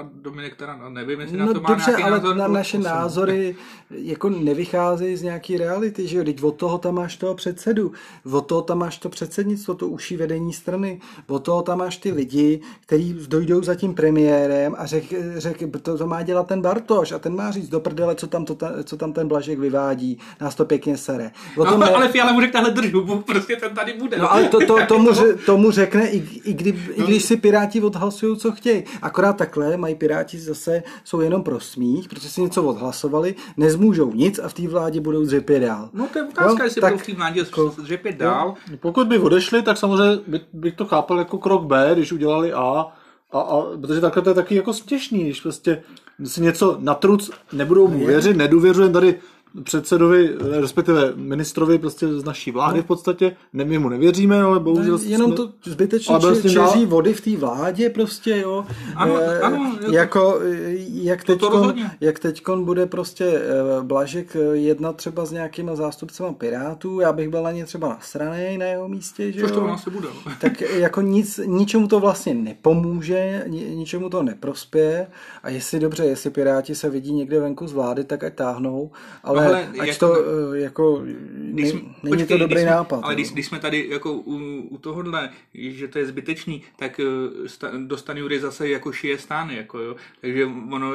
[0.00, 2.36] a Dominik teda nevím, jestli na No to má dobře, nějaký ale názor.
[2.36, 3.56] na to- naše názory
[3.90, 6.24] jako nevycházejí z nějaký reality, že jo?
[6.24, 7.92] Teď od toho tam máš toho předsedu,
[8.32, 12.12] od toho tam máš to předsednictvo, to uší vedení strany, od toho tam máš ty
[12.12, 15.04] lidi, kteří dojdou za tím premiérem a řek,
[15.36, 18.44] řek to, to má dělat ten Bartoš a ten má říct do prdele, co tam,
[18.44, 21.30] to, ta- co tam ten Blažek vyvádí, nás to pěkně sere.
[21.56, 24.18] O No, tom ne- ale Fiala mu řekl tahle držu, prostě ten tady bude.
[24.18, 25.10] No ale to, to, tomu,
[25.46, 28.84] tomu řekne, i, i, kdy, i když si Piráti odhlasují, co chtějí.
[29.02, 34.38] Akorát takhle mají Piráti zase, jsou jenom pro smích, protože si něco odhlasovali, nezmůžou nic
[34.38, 35.88] a v té vládě budou dřepět dál.
[35.92, 37.44] No to je otázka, Jo, jestli tak- budou v té vládě
[37.82, 38.54] dřepět dál.
[38.80, 42.86] Pokud by odešli, tak samozřejmě by, bych to chápal jako krok B, když udělali A,
[43.32, 45.82] a, a protože takhle to je taky jako směšný, když prostě
[46.24, 49.20] si něco na truc nebudou mu věřit, nedůvěřujeme tady
[49.64, 54.98] předsedovi, respektive ministrovi prostě z naší vlády v podstatě, ne, my mu nevěříme, ale bohužel
[55.02, 57.90] Jenom jsme- to zbytečně ale byl s če- tím dál- čeří vody v té vládě
[57.90, 58.66] prostě, jo.
[58.96, 63.42] Ano, Eh, ano, to- jako, eh, jak To- to teďkon, jak teďkon bude prostě eh,
[63.82, 68.64] Blažek jednat třeba s nějakýma zástupcema Pirátů, já bych byl na ně třeba nasranej na
[68.66, 69.64] jeho místě, že Což to jo.
[69.64, 70.08] ono asi bude.
[70.26, 70.32] no.
[70.40, 75.06] tak jako nic, ničemu to vlastně nepomůže, ni, ničemu to neprospěje
[75.42, 78.90] a jestli dobře, jestli Piráti se vidí někde venku z vlády, tak ať táhnou,
[79.24, 80.14] ale No hele, ať jak- to
[80.54, 81.02] eh, jako,
[81.36, 83.00] Když, ne, jsme- není počkej, to dobrý když jsme, nápad.
[83.02, 87.48] Ale když, když jsme tady jako u, u tohohle, že to je zbytečný, tak eh,
[87.48, 89.96] sta, do Stanjury zase jako šije stány, jako jo.
[90.20, 90.92] Takže ono,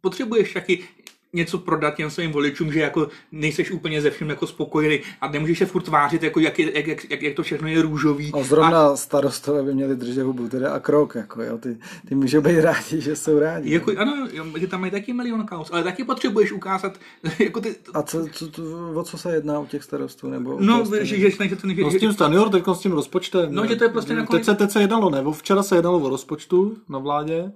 [0.00, 0.84] potřebuješ taky
[1.32, 5.58] něco prodat těm svým voličům, že jako nejseš úplně ze všem jako spokojený a nemůžeš
[5.58, 8.32] se furt tvářit, jako jak, je, jak, jak, jak, jak to všechno je růžový.
[8.34, 12.40] A zrovna starostové by měli držet hubu, teda a krok, jako jo, ty, ty můžou
[12.40, 13.72] být rádi, že jsou rádi.
[13.72, 16.98] Jako, ano, že tam mají taky milion kaus, ale taky potřebuješ ukázat,
[17.38, 18.62] jako ty, A co, co, co,
[18.94, 20.30] o co se jedná u těch starostů?
[20.30, 23.54] Nebo no, že, že, že, že, to No s tím Stanior, teď s tím rozpočtem.
[23.54, 23.68] No, ne?
[23.68, 25.24] že to je prostě teď, nakonec- se, teď se jednalo, ne?
[25.32, 27.52] Včera se jednalo o rozpočtu na vládě.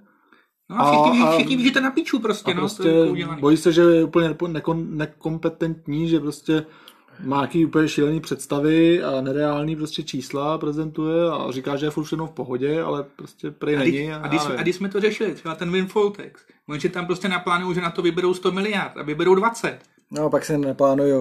[0.68, 2.82] No, a všichni, a- ví, všichni ví, že to na piču prostě, A no, prostě
[2.82, 6.66] to je jako bojí se, že je úplně nekon, nekompetentní, že prostě
[7.24, 12.04] má nějaký úplně šílený představy a nereální prostě čísla prezentuje a říká, že je furt
[12.04, 14.12] všechno v pohodě, ale prostě prej A není.
[14.12, 15.86] a, když, a když jsme to řešili, třeba ten
[16.68, 19.78] oni si tam prostě naplánují, že na to vyberou 100 miliard a vyberou 20.
[20.14, 21.12] No, pak se neplánují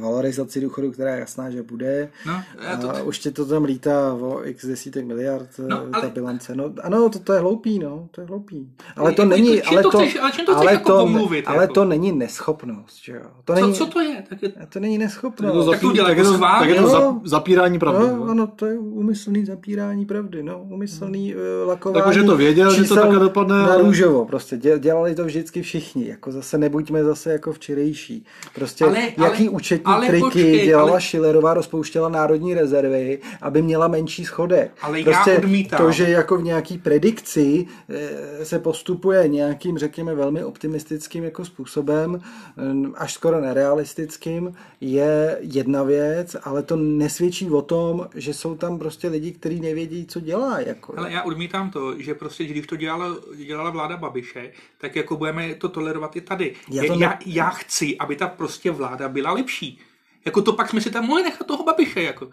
[0.00, 2.08] valorizaci důchodu, která je jasná, že bude.
[2.26, 2.32] No,
[2.72, 5.98] a to, A už ti to tam lítá o x desítek miliard, No, no, ta
[5.98, 6.54] ale- bilance.
[6.54, 8.68] No, ano, to, to je hloupý, no, to je hloupý.
[8.96, 11.44] Ale to Jako, není, ale to to, chceš- ale čím to ale jako to, pomluvit,
[11.48, 11.74] ale jako?
[11.74, 13.22] to není neschopnost, že jo.
[13.44, 14.24] To co, není, co to je?
[14.28, 15.52] Tak je to není Tak je neschopnost.
[15.52, 16.66] to, Tak to zapí, udělej tak je to, schválně.
[16.68, 18.06] tak je to za, zapírání pravdy.
[18.08, 18.24] No, no.
[18.30, 21.98] ano, to je umyslný zapírání pravdy, no, umyslný uh, lakování.
[21.98, 25.62] Jako, že to věděl, že to takhle dopadne, Na růžovo, prostě, Dě- dělali to vždycky
[25.62, 28.24] všichni, jako zase nebuďme zase jako včerejší.
[28.54, 33.18] Prostě Ale- ale, ale- jaký účetní ale triky počkej, dělala ale- Schillerová, rozpouštěla národní rezervy,
[33.42, 34.70] aby měla menší schodek.
[34.82, 35.78] Ale já prostě odmítám.
[35.80, 42.20] to, že jako v nějaký predikci eh, se postupuje nějakým, řekněme, velmi optimistickým jako způsobem,
[42.58, 42.62] eh,
[42.94, 49.08] až skoro nerealistickým, je jedna věc, ale to nesvědčí o tom, že jsou tam prostě
[49.08, 50.60] lidi, kteří nevědí, co dělá.
[50.60, 50.94] Jako.
[50.96, 53.16] Ale já odmítám to, že prostě, když to dělala,
[53.46, 56.54] dělala vláda Babiše, tak jako budeme to tolerovat i tady.
[56.70, 59.78] Já Já, to ne- já, já chci, aby ta prostě vláda byla lepší.
[60.24, 62.30] Jako to pak jsme si tam mohli nechat toho Babiše, jako.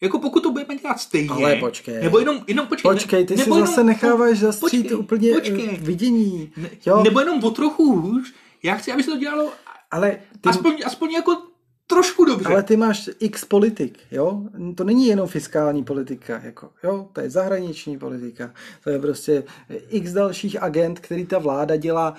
[0.00, 1.30] Jako pokud to budeme dělat stejně.
[1.30, 2.02] Ale počkej.
[2.02, 2.90] Nebo jenom, jenom počkej.
[2.92, 5.68] Počkej, ty si nebo zase necháváš zastřít počkej, úplně počkej.
[5.72, 6.52] eh, vidění.
[6.56, 8.32] Ne, Jo, Nebo jenom o trochu hůř.
[8.62, 9.52] Já chci, aby se to dělalo
[9.90, 11.42] ale ty, aspoň, aspoň jako
[11.86, 12.48] trošku dobře.
[12.48, 14.42] Ale ty máš x politik, jo?
[14.74, 17.08] To není jenom fiskální politika, jako, jo?
[17.12, 18.50] To je zahraniční politika.
[18.84, 19.44] To je prostě
[19.88, 22.14] x dalších agent, který ta vláda dělá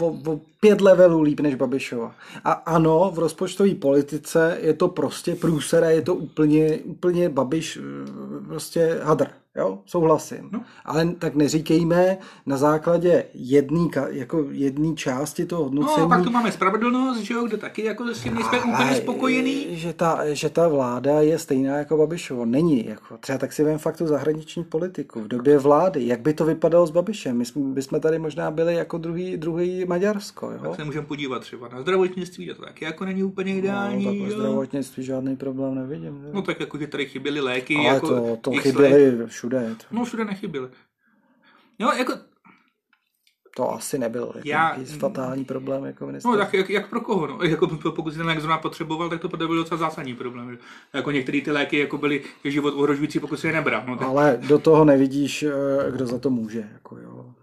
[0.00, 2.14] o, pět levelů líp než Babišova.
[2.44, 8.44] A ano, v rozpočtové politice je to prostě průsera, je to úplně, úplně Babiš eh,
[8.46, 9.26] prostě hadr.
[9.60, 10.48] Jo, souhlasím.
[10.52, 10.60] No.
[10.84, 16.00] Ale tak neříkejme na základě jedné jako jedné části toho hodnocení.
[16.00, 19.66] No, pak tu máme spravedlnost, že jo, kde taky jako s tím nejsme úplně spokojený.
[19.70, 22.44] Že ta, že ta vláda je stejná jako Babišovo.
[22.46, 22.86] Není.
[22.86, 25.20] Jako, třeba tak si vem fakt tu zahraniční politiku.
[25.20, 26.06] V době vlády.
[26.06, 27.36] Jak by to vypadalo s Babišem?
[27.36, 30.50] My jsme, bychom tady možná byli jako druhý, druhý Maďarsko.
[30.50, 30.58] Jo?
[30.62, 34.04] Tak se můžeme podívat třeba na zdravotnictví, že to taky jako není úplně No, ideální.
[34.04, 34.24] tak jo.
[34.24, 36.26] ve zdravotnictví žádný problém nevidím.
[36.32, 37.76] No tak jako, že tady chyběly léky.
[37.76, 39.18] Ale jako to, to chyběly.
[39.58, 39.76] Všude.
[39.90, 40.68] No všude nechyběly.
[41.78, 42.12] Jo, jako,
[43.56, 44.84] To asi nebyl Já- Já...
[44.98, 46.30] fatální problém jako minister.
[46.32, 47.38] no tak jak, jak pro koho, no.
[47.42, 50.50] Jako, pokud ten lék zrovna potřeboval, tak to byl docela zásadní problém.
[50.50, 50.58] že?
[50.94, 53.84] Jako některé ty léky jako byly život ohrožující, pokud si je nebral.
[53.86, 56.68] No, tak, Ale do toho nevidíš, eh, kdo za to může.
[56.72, 57.34] Jako, jo.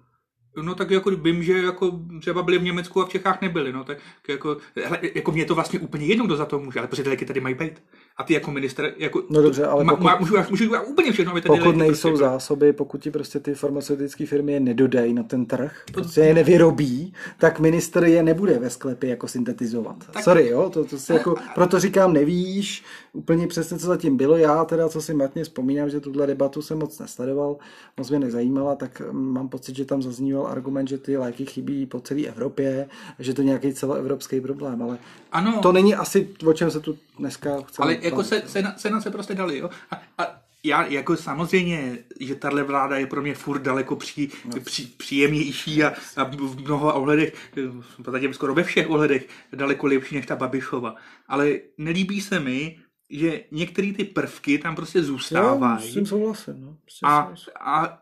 [0.63, 3.84] no tak jako vím, že jako třeba byli v Německu a v Čechách nebyli, no
[3.84, 6.88] tak jako, hele, jako mě je to vlastně úplně jedno, kdo za to může, ale
[6.88, 7.84] prostě ty léky tady mají být.
[8.17, 11.32] A ty jako minister, jako, No dobře, ale pokud- ma, můžu, můžu dělat úplně všechno,
[11.32, 15.45] aby Pokud nejsou prostě zásoby, pokud ti prostě ty farmaceutické firmy je nedodají na ten
[15.45, 19.95] trh, prostě je nevyrobí, tak minister je nebude ve sklepě jako syntetizovat.
[20.12, 20.23] Tak...
[20.23, 22.84] Sorry, jo, to, to si jako, proto říkám, nevíš
[23.17, 24.38] úplně přesně, co zatím bylo.
[24.38, 27.56] Já teda, co si matně vzpomínám, že tuhle debatu jsem moc nesledoval,
[27.97, 31.86] moc mě nezajímala, tak mm, mám pocit, že tam zazníval argument, že ty léky chybí
[31.86, 34.97] po celé Evropě, že to je nějaký celoevropský problém, ale
[35.32, 35.60] Ano.
[35.62, 38.89] to není asi, o čem se tu dneska chceme Ale jako se, se, na, se
[38.89, 39.69] na se prostě dali, jo.
[39.91, 44.62] A, a já jako samozřejmě, že tahle vláda je pro mě furt daleko pří, No.
[44.62, 47.34] pří, příjemnější a, a v mnoha ohledech,
[47.82, 50.95] v podstatě skoro ve všech ohledech, daleko lepší než ta Babišova.
[51.27, 52.77] Ale nelíbí se mi,
[53.10, 56.62] že některé ty prvky tam prostě Jo, zůstávají s tím souhlasím.
[56.62, 56.78] No.
[56.89, 58.02] S tím a, a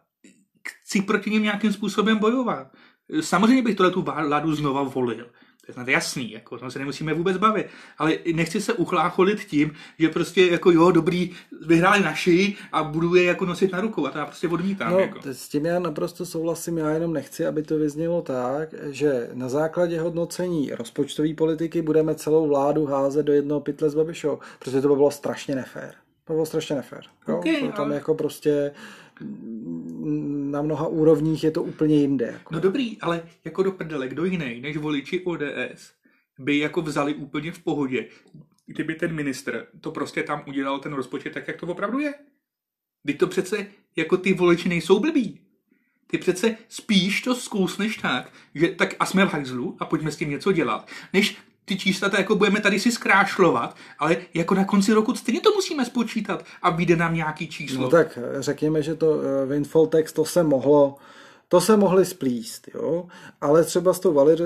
[0.67, 2.67] chci proti ním nějakým způsobem bojovat.
[3.21, 5.29] Samozřejmě bych tohle tu vládu znova volil.
[5.65, 7.67] To je snad jasný, jako, to se nemusíme vůbec bavit.
[7.97, 11.31] Ale nechci se uchlácholit tím, že prostě jako jo, dobrý,
[11.67, 14.91] vyhráli naši a budu je jako nosit na rukou a to já prostě odmítám.
[14.91, 15.19] No, jako.
[15.31, 19.99] s tím já naprosto souhlasím, já jenom nechci, aby to vyznělo tak, že na základě
[19.99, 24.95] hodnocení rozpočtové politiky budeme celou vládu házet do jednoho pytle s Babišou, protože to by
[24.95, 25.93] bylo strašně nefér.
[26.27, 27.01] To bylo strašně nefér.
[27.27, 27.37] Jo?
[27.37, 28.71] Okay, to tam ale- jako prostě
[30.51, 32.25] na mnoha úrovních je to úplně jinde.
[32.25, 32.53] Jako.
[32.53, 35.93] No dobrý, ale jako do prdele, kdo jiný než voliči ODS
[36.39, 38.07] by jako vzali úplně v pohodě,
[38.65, 42.13] kdyby ten ministr to prostě tam udělal ten rozpočet tak, jak to opravdu je.
[43.05, 45.39] Teď to přece jako ty voliči nejsou blbí.
[46.07, 50.17] Ty přece spíš to zkousneš tak, že tak a jsme v hajzlu a pojďme s
[50.17, 54.65] tím něco dělat, než ty čísla to jako budeme tady si zkrášlovat, ale jako na
[54.65, 57.81] konci roku stejně to musíme spočítat a vyjde nám nějaký číslo.
[57.81, 60.95] No tak řekněme, že to eh, windfall tax, to se mohlo,
[61.49, 63.05] to se mohli splíst, jo?
[63.41, 64.41] ale třeba s tou, valir,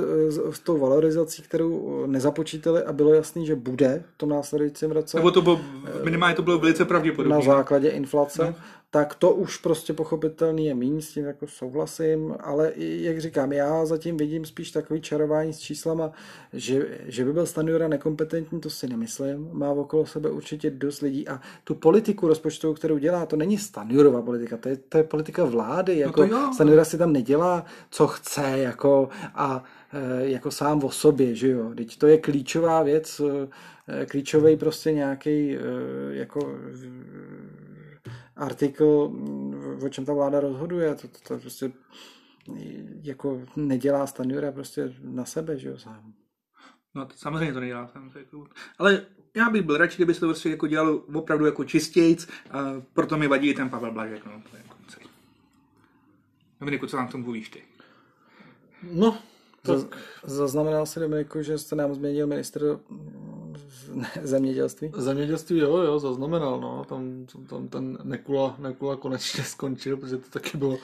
[0.51, 5.31] s tou valorizací, kterou nezapočítali a bylo jasný, že bude v tom následujícím roce Nebo
[5.31, 5.61] to bylo,
[6.03, 7.45] minimálně to bylo velice na pravděpodobné.
[7.45, 8.55] základě inflace, no.
[8.91, 13.53] Tak to už prostě pochopitelný je méně, s tím jako souhlasím, ale i, jak říkám,
[13.53, 16.11] já zatím vidím spíš takový čarování s číslama,
[16.53, 21.27] že, že by byl Stanjura nekompetentní, to si nemyslím, má okolo sebe určitě dost lidí
[21.27, 25.45] a tu politiku rozpočtovou, kterou dělá, to není Stanjurova politika, to je, to je politika
[25.45, 26.51] vlády, jako to jo.
[26.53, 31.71] Stanjura si tam nedělá, co chce, jako a e, jako sám o sobě, že jo,
[31.75, 33.21] teď to je klíčová věc,
[33.87, 35.57] e, klíčový prostě nějaký
[36.09, 36.55] jako
[38.39, 39.11] artikl,
[39.85, 41.71] o čem ta vláda rozhoduje, to, to, to prostě
[43.01, 46.13] jako nedělá Stanjura prostě na sebe, že jo, sám.
[46.95, 48.09] No to samozřejmě to nedělá sám.
[48.09, 48.47] to Jako,
[48.77, 52.81] ale já bych byl radši, kdyby se to prostě jako dělalo opravdu jako čistějc, a
[52.93, 54.25] proto mi vadí i ten Pavel Blažek.
[54.25, 55.05] No, to je jako celý.
[56.59, 57.63] Dominiku, co nám k tomu povíš ty?
[58.83, 59.17] No,
[59.61, 59.97] Tak.
[60.23, 62.79] Zaznamenal si, Dominiku, že jste nám změnil ministr
[64.23, 64.91] zemědělství?
[64.97, 66.85] Zemědělství, jo, jo, zaznamenal, no.
[66.89, 70.77] Tam, tam ten Nekula, Nekula konečně skončil, protože to taky bylo...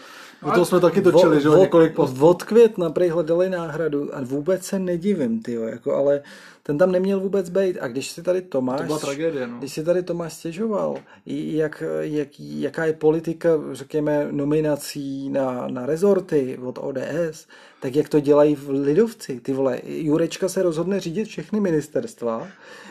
[0.46, 2.22] No, to jsme taky točili, že jo, několik post.
[2.22, 6.22] Od května prej hledali náhradu a vůbec se nedivím, ty jako, ale
[6.68, 7.78] ten tam neměl vůbec být.
[7.80, 9.58] A když si tady Tomáš, to byla tragédie, no.
[9.58, 16.58] když si tady Tomáš stěžoval, jak, jak, jaká je politika, řekněme, nominací na, na rezorty
[16.64, 17.48] od ODS,
[17.86, 19.82] tak jak to dělají v lidovci, ty vole.
[19.86, 22.48] Jurečka se rozhodne řídit všechny ministerstva,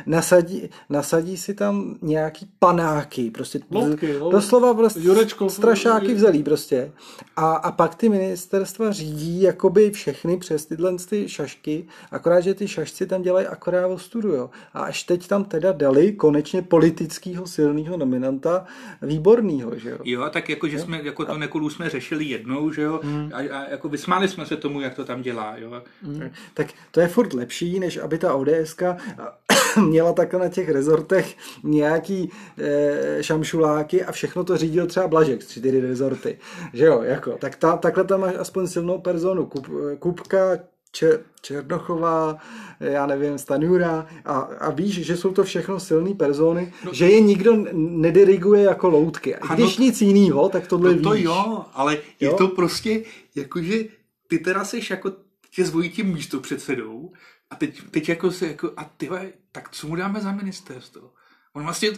[0.06, 6.92] nasadí, nasadí si tam nějaký panáky, prostě Loutky, doslova prostě Jurečko, strašáky vzelí prostě.
[7.36, 12.68] A, a pak ty ministerstva řídí jakoby všechny přes tyhle ty šašky, akorát, že ty
[12.68, 14.50] šašci tam dělají akorát o studu, jo.
[14.74, 18.64] A až teď tam teda dali konečně politického silného nominanta
[19.02, 19.98] výborného, že jo.
[20.04, 23.30] Jo, tak jako, že jsme, jako to nekolu jsme řešili jednou, že jo, hmm.
[23.34, 25.82] a, a, jako vysmáli jsme se tomu, jak to tam dělá, jo.
[26.02, 26.30] Hmm.
[26.54, 28.96] Tak to je furt lepší, než aby ta ODSka
[29.88, 35.50] měla takhle na těch rezortech nějaký e, šamšuláky a všechno to řídil třeba Blažek z
[35.50, 36.38] čtyři rezorty.
[36.72, 39.46] Že jo, jako, tak ta, takhle tam máš aspoň silnou personu.
[39.46, 40.58] Kup, Kupka,
[40.94, 42.36] Čer, Černochová,
[42.80, 47.20] já nevím, Stanura a, a víš, že jsou to všechno silné persony, no, že je
[47.20, 49.36] nikdo nediriguje jako loutky.
[49.36, 51.24] A když no, nic jiného, tak tohle no to víš.
[51.24, 52.00] jo, ale jo?
[52.20, 53.02] je to prostě
[53.34, 53.84] jakože
[54.28, 55.12] ty teda seš jako
[55.54, 57.12] tě zvojí tím místo předsedou
[57.50, 59.10] a teď, teď jako se jako, a ty
[59.52, 61.10] tak co mu dáme za ministerstvo?
[61.54, 61.90] On vlastně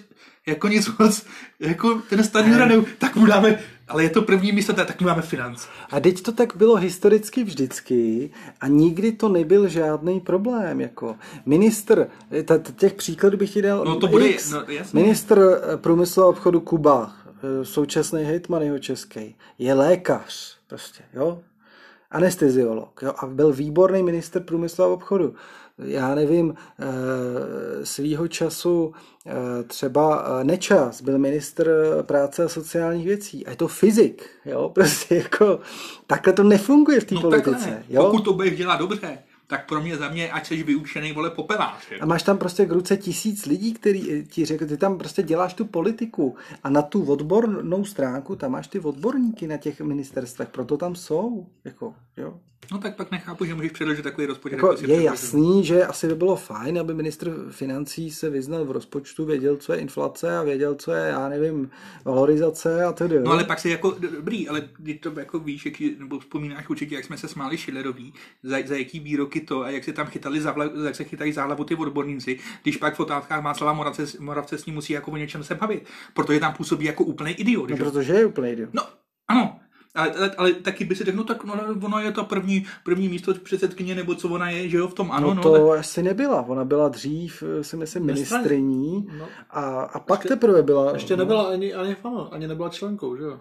[0.46, 1.26] jako nic moc,
[1.60, 5.22] jako ten Stanjura, ne, tak mu dáme, ale je to první místo, tak mu dáme
[5.22, 5.68] finance.
[5.90, 11.16] A teď to tak bylo historicky vždycky a nikdy to nebyl žádný problém, jako.
[11.46, 12.08] Ministr,
[12.76, 16.60] těch příkladů bych ti dal no, to bude, X, no, ministr eh, průmyslu a obchodu
[16.60, 21.40] Kuba, eh, současný hejtman jeho český, je lékař, prostě, jo,
[22.10, 25.34] anesteziolog, jo, a byl výborný minister průmyslu a obchodu
[25.78, 28.92] já nevím, eh, svýho času
[29.26, 31.70] eh, třeba eh, Nečas byl ministr
[32.02, 35.60] práce a sociálních věcí a je to fyzik, jo, prostě jako
[36.06, 37.50] takhle to nefunguje v té no politice.
[37.50, 37.82] Takhle.
[37.88, 38.04] Jo?
[38.04, 41.92] Pokud to budeš dělat dobře, tak pro mě za mě, ať jsi vyučený, vole, popelář.
[42.00, 45.54] A máš tam prostě k ruce tisíc lidí, který ti řekl, ty tam prostě děláš
[45.54, 50.76] tu politiku a na tu odbornou stránku tam máš ty odborníky na těch ministerstvech, proto
[50.76, 52.40] tam jsou, jako, jo.
[52.72, 54.56] No tak pak nechápu, že můžeš předložit takový rozpočet.
[54.56, 58.70] Jako, jako je jasný, že asi by bylo fajn, aby ministr financí se vyznal v
[58.70, 61.70] rozpočtu, věděl, co je inflace a věděl, co je, já nevím,
[62.04, 63.20] valorizace a tedy.
[63.20, 66.94] No ale pak si jako, dobrý, ale když to jako víš, jak, nebo vzpomínáš určitě,
[66.94, 70.40] jak jsme se smáli Schillerový, za, za jaký výroky to a jak se tam chytali
[70.40, 74.04] za, jak se chytají za hlavu ty odborníci, když pak v otázkách má slova Moravce,
[74.18, 77.70] Moravce s ním musí jako o něčem se bavit, protože tam působí jako úplný idiot.
[77.70, 78.70] No, protože je úplný idiot.
[78.72, 78.82] No,
[79.96, 83.08] ale, ale, ale taky by si řekl, no tak no, ono je to první, první
[83.08, 85.28] místo předsedkyně, nebo co ona je, že jo, v tom ano.
[85.28, 85.78] No, no to ale...
[85.78, 89.28] asi nebyla, ona byla dřív, si myslím, ministriní no.
[89.50, 90.92] a, a pak ještě, teprve byla...
[90.92, 93.40] Ještě nebyla ani, ani fano, ani nebyla členkou, že jo?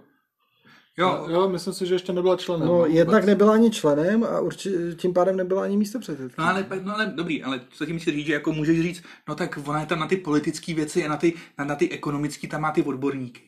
[0.97, 2.67] Jo, jo, myslím si, že ještě nebyla členem.
[2.67, 3.25] No, no jednak vůbec.
[3.25, 6.45] nebyla ani členem a určitě tím pádem nebyla ani místo předsedkyně.
[6.45, 9.35] No ale, no ale dobrý, ale co tím si říct, že jako můžeš říct, no
[9.35, 12.47] tak ona je tam na ty politické věci a na ty, na, na ty ekonomické,
[12.47, 13.41] tam má ty odborníky.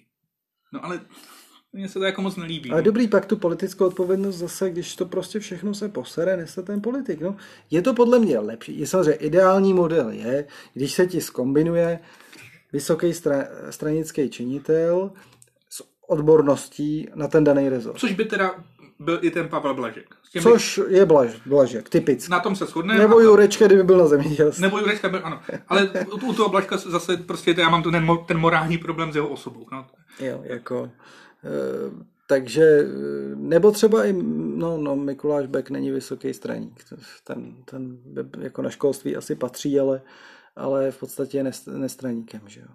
[0.74, 1.02] No ale
[1.74, 2.72] mně se to jako moc nelíbí.
[2.72, 2.86] Ale no.
[2.86, 7.22] dobrý, pak tu politickou odpovědnost zase, když to prostě všechno se posere, nese ten politik.
[7.22, 7.36] No.
[7.72, 8.80] Je to podle mě lepší.
[8.80, 12.00] Je samozřejmě ideální model je, když se ti skombinuje
[12.74, 15.12] vysoký stra- stranický činitel
[15.70, 18.00] s odborností na ten daný rezort.
[18.00, 18.56] Což by teda
[19.00, 20.06] byl i ten Pavel Blažek.
[20.32, 20.44] Těmi...
[20.44, 22.32] Což je Blaž, Blažek, typicky.
[22.32, 23.00] Na tom se shodneme.
[23.00, 24.62] Nebo Jurečka, kdyby byl na zemědělství.
[24.62, 25.42] Nebo Jurečka byl, ano.
[25.68, 29.28] Ale u, u toho Blažka zase prostě já mám ten, ten morální problém s jeho
[29.28, 29.66] osobou.
[29.72, 29.86] No.
[30.20, 30.92] Jo, jako...
[31.44, 36.84] Eh, takže, eh, nebo třeba i, no, no Mikuláš Beck není vysoký straník,
[37.24, 38.00] ten, ten
[38.40, 40.02] jako na školství asi patří, ale,
[40.56, 42.68] ale v podstatě je nestraníkem, že jo.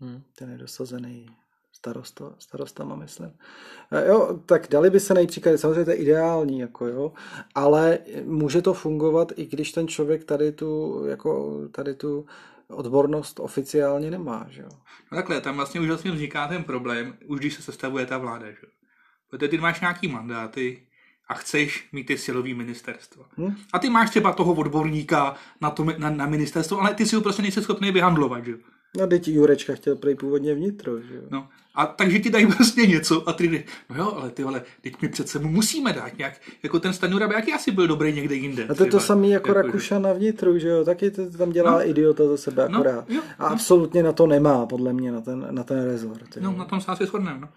[0.00, 0.22] Hmm.
[0.38, 1.26] Ten je dosazený
[1.72, 3.32] starosta, starostama, myslím.
[3.90, 7.12] A jo, tak dali by se najít příklady, samozřejmě to je ideální, jako jo,
[7.54, 12.26] ale může to fungovat, i když ten člověk tady tu, jako tady tu
[12.72, 14.68] odbornost oficiálně nemá, že jo.
[15.12, 18.46] No takhle, tam vlastně už vlastně vzniká ten problém, už když se sestavuje ta vláda,
[18.46, 18.68] že jo.
[19.30, 20.86] Protože ty máš nějaký mandáty
[21.28, 23.26] a chceš mít ty silový ministerstvo.
[23.36, 23.56] Hmm?
[23.72, 27.22] A ty máš třeba toho odborníka na, to, na, na ministerstvo, ale ty si ho
[27.22, 28.58] prostě nejsi schopný vyhandlovat, že jo.
[28.98, 31.22] No, teď Jurečka chtěl prej původně vnitro, že jo.
[31.30, 35.02] No, a takže ti dají vlastně něco a ty, no jo, ale ty ale teď
[35.02, 38.66] my přece mu musíme dát nějak, jako ten Stanura jaký asi byl dobrý někde jinde.
[38.66, 41.50] A to je to samý jako, jako Rakušan na vnitru, že jo, taky to tam
[41.50, 43.10] dělá no, idiota za sebe no, akorát.
[43.10, 43.52] Jo, a no.
[43.52, 46.36] absolutně na to nemá, podle mě, na ten, na ten rezort.
[46.40, 47.48] No, na tom se asi shodneme, no.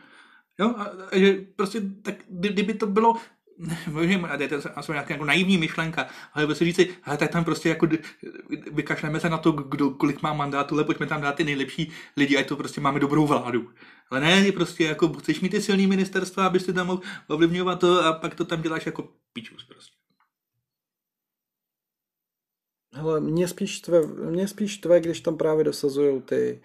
[0.60, 3.16] Jo, a, a že prostě, tak kdyby to bylo,
[3.92, 7.46] Možná, a to je to nějaká jako naivní myšlenka, ale říct si, ale tak tam
[7.46, 7.88] prostě jako
[8.72, 12.38] vykašleme se na to, kdo, kolik má mandátu, ale pojďme tam dát ty nejlepší lidi,
[12.38, 13.70] ať to prostě máme dobrou vládu.
[14.10, 18.14] Ale ne, prostě jako chceš mít ty silný ministerstva, abyste tam mohl ovlivňovat to a
[18.14, 19.96] pak to tam děláš jako pičus prostě.
[22.94, 26.62] Hele, mě spíš tve, mě spíš tve, když tam právě dosazují ty,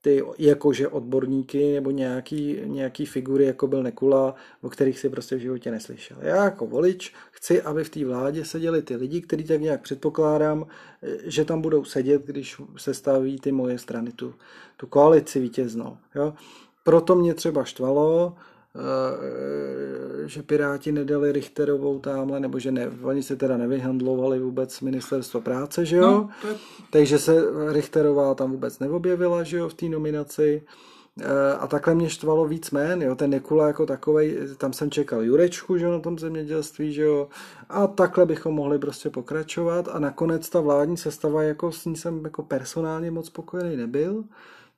[0.00, 5.40] ty jakože odborníky nebo nějaký, nějaký figury, jako byl Nekula, o kterých si prostě v
[5.40, 6.16] životě neslyšel.
[6.20, 10.66] Já jako volič chci, aby v té vládě seděli ty lidi, který tak nějak předpokládám,
[11.24, 14.34] že tam budou sedět, když se staví ty moje strany, tu,
[14.76, 15.96] tu koalici vítěznou.
[16.14, 16.34] Jo?
[16.84, 18.36] Proto mě třeba štvalo,
[20.26, 25.84] že Piráti nedali Richterovou tamhle, nebo že ne, oni se teda nevyhandlovali vůbec ministerstvo práce,
[25.86, 26.10] že jo?
[26.10, 26.56] No, je...
[26.90, 27.42] Takže se
[27.72, 30.62] Richterová tam vůbec neobjevila, že jo, v té nominaci.
[31.20, 35.22] Eh, a takhle mě štvalo víc jmén, jo, ten Nekula jako takovej, tam jsem čekal
[35.22, 37.28] Jurečku, že jo, na tom zemědělství, že jo,
[37.68, 42.24] a takhle bychom mohli prostě pokračovat a nakonec ta vládní sestava, jako s ní jsem
[42.24, 44.24] jako personálně moc spokojený nebyl,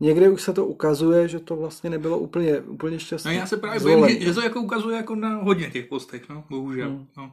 [0.00, 3.32] někde už se to ukazuje, že to vlastně nebylo úplně, úplně šťastné.
[3.32, 6.28] No já se právě bojím, že, že to jako ukazuje jako na hodně těch postech,
[6.28, 6.88] no, bohužel.
[6.88, 7.06] Hmm.
[7.16, 7.32] No.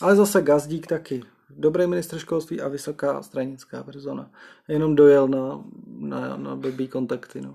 [0.00, 1.22] Ale zase Gazdík taky.
[1.50, 4.30] Dobrý ministr školství a vysoká stranická persona.
[4.68, 5.64] Jenom dojel na,
[5.98, 7.54] na, na blbý kontakty, no.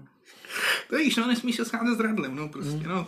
[0.90, 3.08] To víš, no, nesmíš se scházet s radlem, no, prostě, no.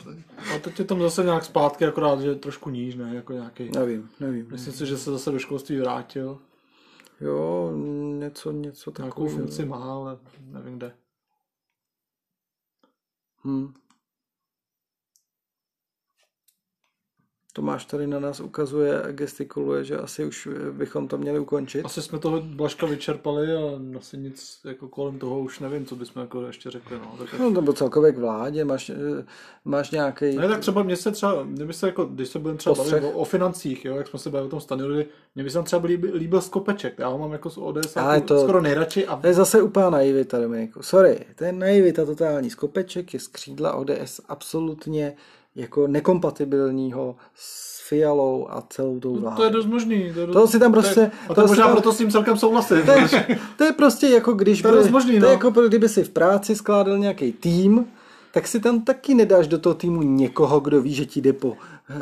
[0.55, 3.69] A teď je tam zase nějak zpátky, akorát, že je trošku níž, ne, jako nějaký.
[3.75, 4.47] Nevím, nevím.
[4.51, 6.39] Myslím si, že se zase do školství vrátil.
[7.21, 7.73] Jo,
[8.17, 9.29] něco, něco takového.
[9.29, 10.95] Nějakou funkci má, ale nevím kde.
[13.43, 13.73] Hmm.
[17.53, 21.85] Tomáš tady na nás ukazuje a gestikuluje, že asi už bychom to měli ukončit.
[21.85, 23.59] Asi jsme toho Blaška vyčerpali a
[23.97, 26.97] asi nic jako kolem toho už nevím, co bychom jako ještě řekli.
[26.99, 29.25] No, tak no nebo celkově k vládě, máš, eh,
[29.65, 30.35] máš nějaký.
[30.35, 33.11] Ne, tak třeba mě se třeba, mě se jako, když se budeme třeba bavit o,
[33.11, 35.87] o, financích, jo, jak jsme se bavili o tom Stanilovi, mě by se tam třeba
[35.87, 39.07] líbil, líbil Skopeček, já ho mám jako z ODS jako to, skoro nejradši.
[39.07, 39.15] A...
[39.15, 40.83] To je zase úplná naivita, Dominiku.
[40.83, 42.49] Sorry, to je naivita totální.
[42.49, 45.15] Skopeček je z křídla ODS absolutně
[45.55, 49.29] jako nekompatibilního s Fialou a celou tou vládou.
[49.29, 50.13] No, to je dost možný.
[50.13, 50.95] To, je dost, to si tam prostě...
[50.95, 52.83] To je, a to, to možná tam, proto s tím celkem souhlasím.
[52.85, 53.07] To je,
[53.57, 54.61] to je prostě jako když...
[54.61, 55.45] To je, by, dost možný, to je no.
[55.45, 57.85] jako kdyby si v práci skládal nějaký tým,
[58.33, 61.57] tak si tam taky nedáš do toho týmu někoho, kdo ví, že ti jde po,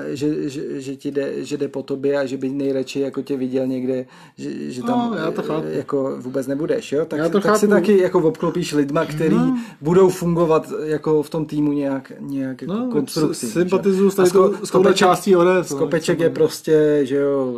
[0.08, 3.38] že, že, že ti jde, že jde po tobě a že by nejradši jako tě
[3.38, 4.06] viděl někde,
[4.38, 5.68] že, že tam no, já to chápu.
[5.70, 7.06] jako vůbec nebudeš, jo?
[7.06, 7.60] Tak, já to tak chápu.
[7.60, 9.60] si taky jako obklopíš lidma, který no.
[9.82, 13.54] budou fungovat jako v tom týmu nějak, nějak jako no, konstruktivně.
[13.54, 14.20] Sympatizuju s,
[14.64, 15.68] s touhle částí ODS.
[15.68, 17.54] Skopeček je prostě, že jo,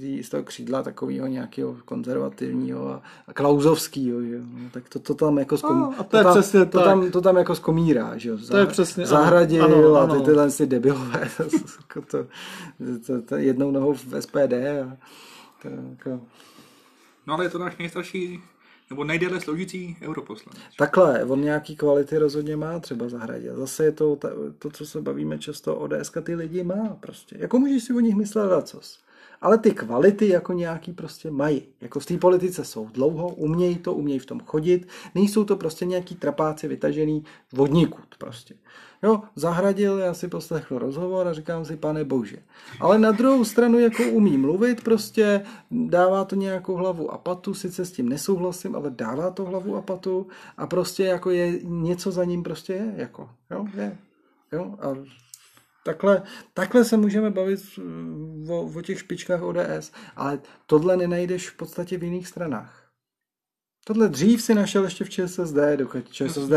[0.00, 5.14] tý, z toho křídla takového nějakého konzervativního a, a klauzovského, že no, tak to, to
[5.14, 8.16] tam jako zkom, no, a to, je to, přesně to, tam, to tam jako skomírá,
[8.16, 12.02] že jo, to je přesně, zahradil ano, ano, a ty tyhle si debilové, to, to,
[12.02, 12.26] to,
[13.06, 14.96] to, to, jednou nohou v SPD a
[15.62, 16.20] to, jako...
[17.26, 18.42] No ale je to náš nejstarší
[18.90, 20.62] nebo nejdéle sloužící europoslanec.
[20.78, 23.54] Takhle, on nějaký kvality rozhodně má třeba zahradě.
[23.54, 24.18] Zase je to,
[24.58, 27.36] to, co se bavíme často, ODS ty lidi má prostě.
[27.38, 28.98] Jako můžeš si o nich myslet cos
[29.40, 31.62] ale ty kvality jako nějaký prostě mají.
[31.80, 35.84] Jako v té politice jsou dlouho, umějí to, umějí v tom chodit, nejsou to prostě
[35.84, 38.54] nějaký trapáci vytažený vodníkud prostě.
[39.02, 42.36] Jo, zahradil, já si poslechl rozhovor a říkám si, pane bože.
[42.80, 47.84] Ale na druhou stranu jako umí mluvit, prostě dává to nějakou hlavu a patu, sice
[47.84, 50.26] s tím nesouhlasím, ale dává to hlavu a patu
[50.56, 53.98] a prostě jako je něco za ním prostě je, jako, jo, je.
[54.52, 54.94] Jo, a
[55.88, 56.22] Takhle,
[56.54, 57.60] takhle se můžeme bavit
[58.48, 62.90] o, o těch špičkách ODS, ale tohle nenajdeš v podstatě v jiných stranách.
[63.84, 66.52] Tohle dřív si našel ještě v ČSSD, dokud ČSSD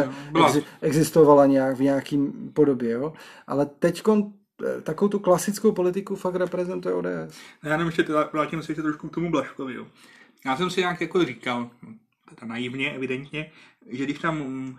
[0.45, 3.13] exi, existovala nějak v nějakým podobě, jo?
[3.47, 7.39] ale teď eh, takovou tu klasickou politiku fakt reprezentuje ODS.
[7.63, 9.73] Já jenom ještě vrátím se ještě trošku k tomu Blaškovi.
[9.73, 9.87] Jo.
[10.45, 11.69] Já jsem si nějak jako říkal,
[12.35, 13.51] teda naivně, evidentně,
[13.89, 14.77] že když tam mm,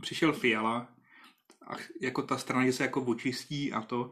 [0.00, 0.88] přišel Fiala,
[1.66, 4.10] a jako ta strana, že se jako očistí a to.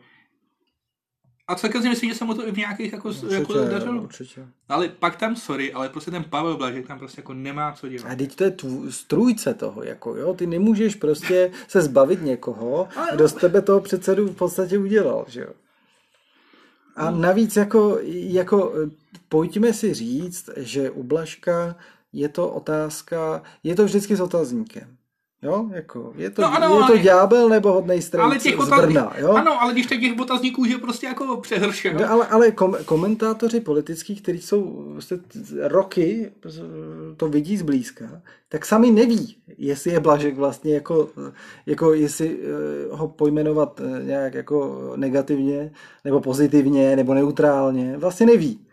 [1.48, 4.02] A celkem si myslím, že se mu to i v nějakých jako, určitě, jako dařilo.
[4.02, 4.46] Určitě.
[4.68, 8.12] Ale pak tam, sorry, ale prostě ten Pavel Blažek tam prostě jako nemá co dělat.
[8.12, 12.88] A teď to je tv- strůjce toho, jako jo, ty nemůžeš prostě se zbavit někoho,
[13.14, 15.52] kdo z tebe toho předsedu v podstatě udělal, že jo.
[16.96, 18.72] A navíc jako, jako
[19.28, 21.76] pojďme si říct, že u Blažka
[22.12, 24.96] je to otázka, je to vždycky s otazníkem.
[25.42, 28.60] Jo, jako, je to, No no, ano, je to ďábel nebo hodnej strejc Ale těch
[28.60, 28.68] z.
[28.68, 29.30] Brna, jo?
[29.32, 31.94] Ano, ale když tak těch otazníků je prostě jako přehrše.
[31.94, 35.18] No, ale, ale kom, komentátoři politický, kteří jsou prostě
[35.62, 36.32] roky,
[37.16, 41.08] to vidí zblízka, tak sami neví, jestli je Blažek vlastně jako,
[41.66, 42.46] jako jestli eh,
[42.90, 45.72] ho pojmenovat eh, nějak jako negativně,
[46.04, 48.66] nebo pozitivně, nebo neutrálně, vlastně neví.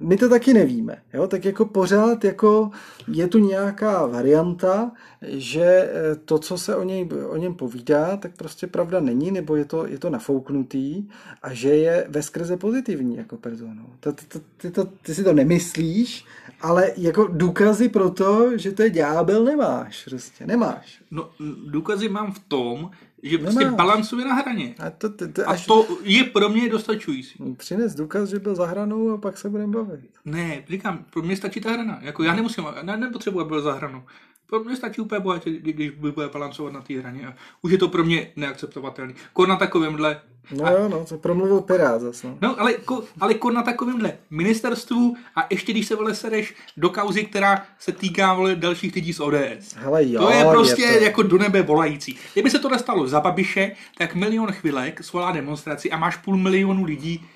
[0.00, 1.26] My to taky nevíme, jo?
[1.26, 2.70] tak jako pořád jako
[3.08, 4.92] je tu nějaká varianta,
[5.22, 9.56] že eh, to, co se o, něj, o něm povídá, tak prostě pravda není, nebo
[9.56, 11.08] je to, je to nafouknutý
[11.42, 13.86] a že je ve skrze pozitivní jako personou.
[14.00, 16.24] To, to, to, ty, to, ty si to nemyslíš,
[16.60, 20.04] ale jako důkazy pro to, že to je ďábel, nemáš.
[20.04, 21.02] Prostě nemáš.
[21.10, 21.30] No,
[21.66, 22.90] důkazy mám v tom,
[23.22, 23.76] že prostě Nemáš.
[23.76, 24.74] balancuje na hraně.
[24.78, 27.54] A to, to, to A až to je pro mě dostačující.
[27.56, 30.10] přines důkaz, že byl za hranou a pak se budeme bavit.
[30.24, 31.98] Ne, říkám, pro mě stačí ta hrana.
[32.02, 34.02] Jako já nemusím, ne, nepotřebuji, aby byl za hranu.
[34.50, 37.26] Pro mě stačí úplně bohatě, kdy- když bude balancovat na té hraně.
[37.26, 39.14] A už je to pro mě neakceptovatelný.
[39.32, 40.20] Kor na takovémhle,
[40.56, 42.26] No jo, no, to promluvil Pirát zase.
[42.26, 42.38] No.
[42.42, 46.90] no ale, ko, ale kor na takovémhle ministerstvu a ještě když se vole sereš do
[46.90, 49.74] kauzy, která se týká vole dalších lidí z ODS.
[49.76, 51.04] Hele, jo, to je prostě je to.
[51.04, 52.18] jako do nebe volající.
[52.32, 56.84] Kdyby se to nestalo za Babiše, tak milion chvilek svolá demonstraci a máš půl milionu
[56.84, 57.26] lidí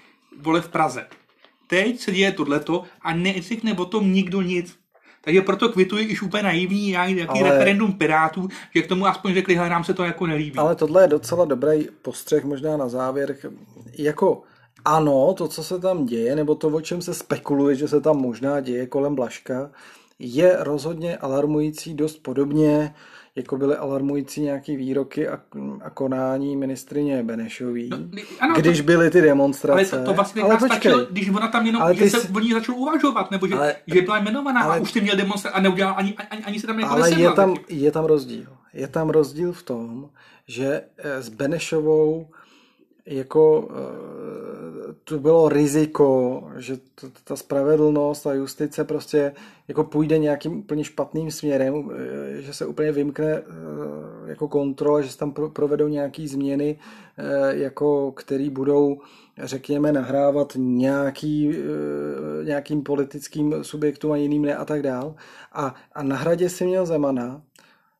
[0.40, 1.06] vole v Praze.
[1.66, 4.83] Teď se děje tohleto a neřekne o tom nikdo nic.
[5.24, 7.50] Takže proto kvituji již úplně naivní nějaký Ale...
[7.50, 10.58] referendum Pirátů, že k tomu aspoň řekli, hele, nám se to jako nelíbí.
[10.58, 13.36] Ale tohle je docela dobrý postřeh možná na závěr.
[13.98, 14.42] Jako
[14.84, 18.16] ano, to, co se tam děje, nebo to, o čem se spekuluje, že se tam
[18.16, 19.70] možná děje kolem Blaška,
[20.18, 22.94] je rozhodně alarmující dost podobně,
[23.36, 25.40] jako byly alarmující nějaký výroky a,
[25.82, 27.98] a konání ministrině Benešový, No,
[28.40, 29.98] ano, když byly ty ale demonstrace.
[29.98, 32.20] to, to vlastně ale ale počkej, stačilo, když ona tam jenom, Ale že ty se
[32.20, 35.00] jsi- o ní začal uvažovat, nebo že, Ale- že byla jmenovaná ale- a už ty
[35.00, 38.04] měl demonstraci a neudělal ani, ani, ani se tam jako Ale je tam, je tam
[38.04, 38.46] rozdíl.
[38.72, 40.08] Je tam rozdíl v tom,
[40.46, 42.26] že eh, s Benešovou
[43.06, 43.68] jako
[45.04, 46.78] to bylo riziko, že
[47.24, 49.32] ta spravedlnost a justice prostě
[49.68, 53.42] jako půjde nějakým úplně špatným směrem, eh, že se úplně vymkne eh,
[54.26, 56.78] jako kontrola, že se tam pro- provedou nějaký změny,
[57.18, 59.00] eh, jako který budou
[59.42, 61.56] řekněme, nahrávat nějaký,
[62.44, 65.14] nějakým politickým subjektům a jiným ne a tak dál.
[65.52, 67.42] A, a na hradě si měl Zemana,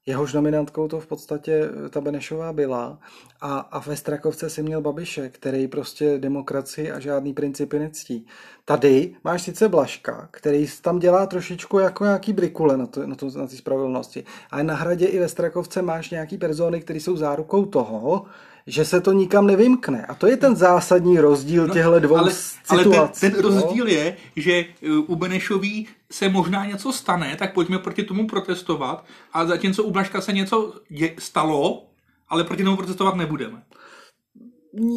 [0.06, 2.98] jehož nominantkou to v podstatě eh, ta Benešová byla
[3.40, 8.26] a, a ve Strakovce si měl Babiše, který prostě demokracii a žádný principy nectí.
[8.64, 13.30] Tady máš sice Blaška, který tam dělá trošičku jako nějaký brikule na, to, na, to,
[13.30, 18.26] na spravedlnosti, ale na hradě i ve Strakovce máš nějaký persony, které jsou zárukou toho,
[18.66, 20.06] že se to nikam nevymkne.
[20.06, 22.32] A to je ten zásadní rozdíl no, těchto dvou ale,
[22.68, 23.20] ale ten, situací.
[23.20, 28.26] ten rozdíl je, že uh, u Benešový se možná něco stane, tak pojďme proti tomu
[28.26, 31.86] protestovat, a zatímco u Blaška se něco je, stalo,
[32.28, 33.62] ale proti tomu protestovat nebudeme.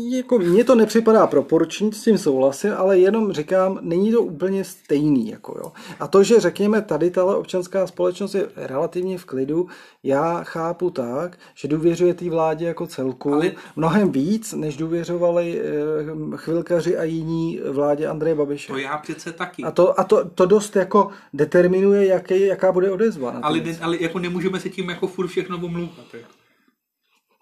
[0.09, 5.29] Jako, mně to nepřipadá proporční, s tím souhlasím, ale jenom říkám, není to úplně stejný.
[5.29, 5.71] Jako jo.
[5.99, 9.67] A to, že řekněme, tady tahle občanská společnost je relativně v klidu,
[10.03, 13.51] já chápu tak, že důvěřuje té vládě jako celku ale...
[13.75, 18.73] Mnohem víc, než důvěřovali eh, chvilkaři a jiní vládě Andreje Babiše.
[18.73, 19.63] To já přece taky.
[19.63, 23.39] A to, a to, to dost jako determinuje, jaký, jaká bude odezva.
[23.41, 26.13] Ale, ne, ale jako nemůžeme se tím jako furt všechno omlouvat.
[26.13, 26.36] jako.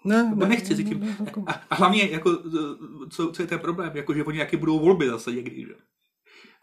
[0.06, 1.16] Ne, Nebo nechci si tím.
[1.46, 2.38] A, a hlavně, jako,
[3.10, 5.74] co, co je ten problém, jako, že oni nějaké budou volby zase někdy, že?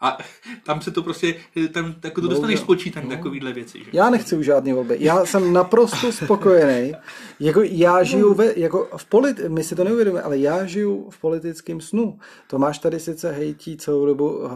[0.00, 0.18] A
[0.62, 1.34] tam se to prostě,
[1.72, 2.64] tam jako to dostaneš Bohužel.
[2.64, 3.90] spočítání takovýhle věci, že?
[3.92, 4.96] Já nechci už žádný volby.
[5.00, 6.92] Já jsem naprosto spokojený.
[7.40, 11.20] Jako já žiju ve, jako v polit, my si to neuvědomíme, ale já žiju v
[11.20, 12.18] politickém snu.
[12.46, 14.50] Tomáš tady sice hejtí celou dobu uh,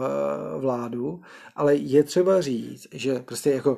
[0.57, 1.21] vládu,
[1.55, 3.77] ale je třeba říct, že prostě jako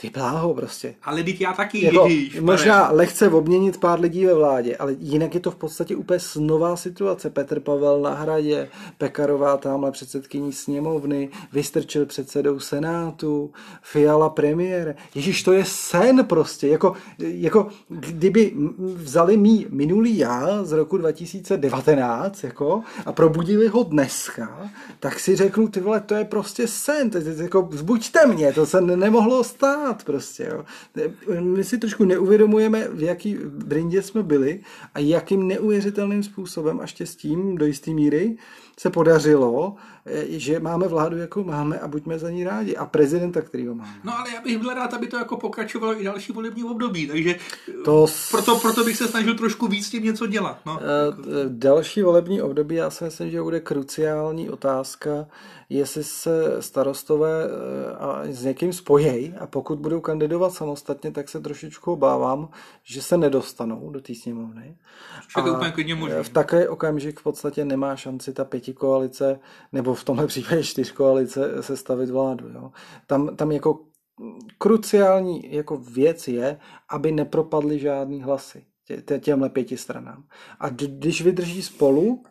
[0.00, 0.94] ty bláho prostě.
[1.02, 5.34] Ale teď já taky, Jako, ježíš, možná lehce obměnit pár lidí ve vládě, ale jinak
[5.34, 7.30] je to v podstatě úplně snová situace.
[7.30, 8.68] Petr Pavel na hradě,
[8.98, 13.50] Pekarová tamhle předsedkyní sněmovny, Vystrčil předsedou senátu,
[13.82, 14.94] Fiala premiér.
[15.14, 16.68] Ježíš, to je sen prostě.
[16.68, 18.52] Jako, jako kdyby
[18.94, 24.70] vzali mý minulý já z roku 2019 jako, a probudili ho dneska,
[25.00, 27.10] tak si řeknu, ty vole, to je prostě sen.
[27.10, 30.48] To, je- jako, vzbuďte mě, to se ne- nemohlo stát prostě.
[30.52, 30.64] Jo.
[31.40, 34.60] My si trošku neuvědomujeme, v jaký brindě jsme byli
[34.94, 38.36] a jakým neuvěřitelným způsobem a štěstím do jisté míry
[38.80, 39.74] se podařilo,
[40.06, 42.76] eh, že máme vládu, jakou máme a buďme za ní rádi.
[42.76, 44.00] A prezidenta, který ho máme.
[44.04, 47.36] No ale já bych byl rád, aby to jako pokračovalo i další volební období, takže
[47.84, 50.58] To proto, proto bych se snažil trošku víc s tím něco dělat.
[50.66, 50.78] No.
[50.82, 50.86] Eh,
[51.48, 55.26] Další volební období, já si myslím, že bude kruciální otázka,
[55.68, 61.40] jestli se starostové eh, a s někým spojejí a pokud budou kandidovat samostatně, tak se
[61.40, 62.48] trošičku obávám,
[62.84, 64.76] že se nedostanou do té sněmovny.
[65.24, 66.16] Což je to úplně klidně možný.
[66.22, 69.40] v takový okamžik v podstatě nemá šanci ta pěti koalice,
[69.72, 72.48] nebo v tomhle případě čtyř koalice sestavit vládu.
[72.48, 72.70] Jo.
[73.06, 73.80] Tam, tam jako
[74.58, 76.58] kruciální jako věc je,
[76.90, 80.24] aby nepropadly žádný hlasy tě, tě- těmhle pěti stranám.
[80.60, 82.22] A když vydrží spolu,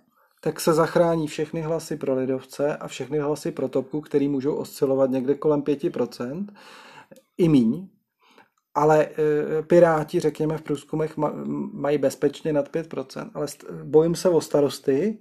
[0.42, 5.10] tak se zachrání všechny hlasy pro lidovce a všechny hlasy pro topku, který můžou oscilovat
[5.10, 6.48] někde kolem 5%,
[7.38, 7.88] i míň,
[8.76, 11.34] ale e, Piráti, řekněme, v průzkumech ma,
[11.74, 13.48] mají bezpečně nad 5%, ale
[13.84, 15.20] bojím se o starosty,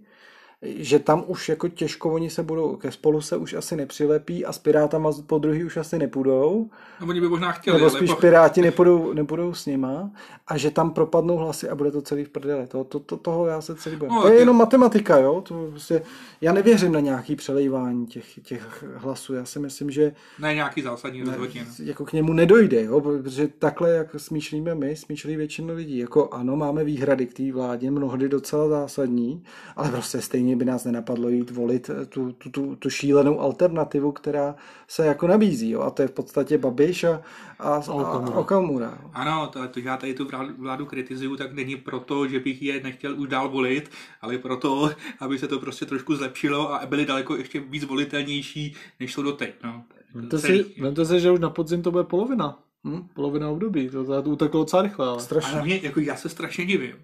[0.65, 4.53] že tam už jako těžko oni se budou, ke spolu se už asi nepřilepí a
[4.53, 8.11] s Pirátama po druhý už asi nepůjdou, No, oni by možná chtěli, nebo ale spíš
[8.11, 10.11] po- Piráti nepůjdou, nepůjdou s nima
[10.47, 12.67] a že tam propadnou hlasy a bude to celý v prdeli.
[12.67, 14.15] To, to, to, toho já se celý bojím.
[14.15, 15.41] No, to je je- jenom matematika, jo?
[15.41, 16.03] To prostě,
[16.41, 19.35] já nevěřím na nějaký přelejvání těch, těch hlasů.
[19.35, 21.67] Já si myslím, že ne nějaký zásadní rozhodně.
[21.79, 21.85] No.
[21.85, 23.01] jako k němu nedojde, jo?
[23.01, 25.99] protože takhle, jak smýšlíme my, smýšlí většina lidí.
[25.99, 29.43] Jako ano, máme výhrady k té vládě, mnohdy docela zásadní,
[29.77, 34.57] ale prostě stejně by nás nenapadlo jít volit tu, tu, tu, tu šílenou alternativu, která
[34.89, 35.71] se jako nabízí.
[35.71, 35.81] Jo?
[35.81, 37.23] A to je v podstatě Babiš a,
[37.59, 38.39] a, a Okamura.
[38.39, 38.99] Okamura.
[39.13, 40.29] Ano, to, to, že já tady tu
[40.59, 43.91] vládu, kritizuju, tak není proto, že bych je nechtěl už dál volit,
[44.21, 44.91] ale proto,
[45.21, 49.55] aby se to prostě trošku zlepšilo a byly daleko ještě víc volitelnější, než jsou doteď.
[49.65, 49.85] No.
[50.15, 52.59] Vemte si, vemte si, že už na podzim to bude polovina.
[52.85, 53.09] Hm?
[53.15, 53.89] Polovina období.
[53.89, 55.21] To, to uteklo docela rychle, ale.
[55.21, 55.53] Strašně.
[55.53, 56.97] Ale mě, jako já se strašně divím,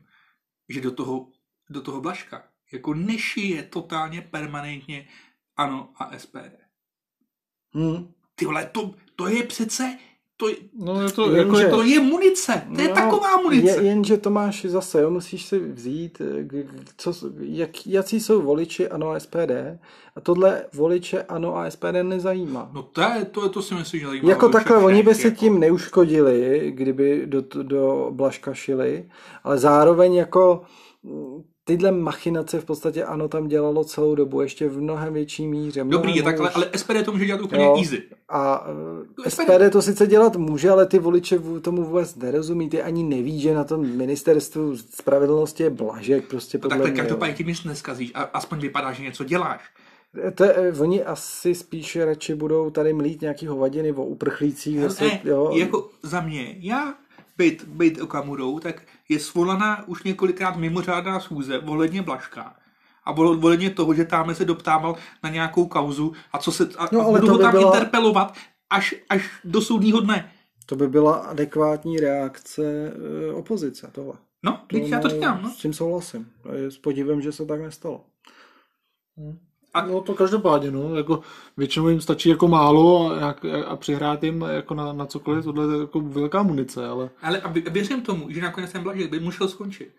[0.68, 1.28] že do toho,
[1.70, 2.42] do toho Blažka
[2.72, 5.06] jako nešije totálně permanentně
[5.56, 6.56] ANO a SPD.
[7.74, 8.06] Hm.
[8.34, 9.98] Ty vole, to, to je přece,
[10.36, 12.94] to, je- No je to, Jenže- jako je to, to je munice, to je No,
[12.94, 13.68] taková munice.
[13.70, 16.64] Je, jenže Tomáš zase, jo, musíš si vzít, eh,
[16.96, 19.78] co, jak, jací jsou voliči ANO a SPD
[20.16, 22.70] a tohle voliče ANO a SPD nezajímá.
[22.72, 24.30] No to, je, to, to si myslím, že zajímavé.
[24.32, 25.40] Jako takhle, všech, oni by se jako.
[25.40, 29.10] tím neuškodili, kdyby do, do Blažka šili,
[29.44, 30.64] ale zároveň jako
[31.64, 35.80] tyhle machinace v podstatě ano tam dělalo celou dobu, ještě v mnohem větší míře.
[35.80, 36.56] Dobrý, mnohem je takhle, hůř.
[36.56, 37.76] ale SPD to může dělat úplně Jo.
[37.78, 38.02] easy.
[38.28, 38.66] A
[39.18, 42.82] No, eh, SPD SPD to sice dělat může, ale ty voliče tomu vůbec nerozumí, ty
[42.82, 47.64] ani neví, že na tom ministerstvu spravedlnosti je Blažek, prostě No takhle každopádně tím nic
[47.64, 49.60] neskazíš a aspoň vypadá, že něco děláš.
[50.34, 54.80] To eh, oni asi spíše radši budou tady mlít nějaký hovadiny o uprchlících.
[54.80, 56.94] Zase, ne, jo, jako za mě, já
[57.40, 62.56] být, být Okamurou, tak je svolaná už několikrát mimořádná schůze ohledně Blažka.
[63.04, 66.98] A ohledně toho, že tam se doptával na nějakou kauzu a co se a, No,
[66.98, 68.34] no, ale budu to ho by tam byla- interpelovat
[68.70, 70.32] až, až do soudního dne.
[70.66, 72.62] To by byla adekvátní reakce
[73.28, 74.14] eh, opozice, tohle.
[74.44, 75.50] No, teď já to říkám, no.
[75.50, 76.30] S tím souhlasím.
[76.50, 78.04] A je s podívem, že se tak nestalo.
[79.74, 81.22] A- no to každopádně, no, jako
[81.56, 85.74] většinou jim stačí jako málo a, jak, a přihrát jim jako na, na cokoliv, tohle
[85.74, 89.20] je jako velká munice, ale Ale a vě- věřím tomu, že nakonec ten Blažek by
[89.20, 89.94] musel skončit.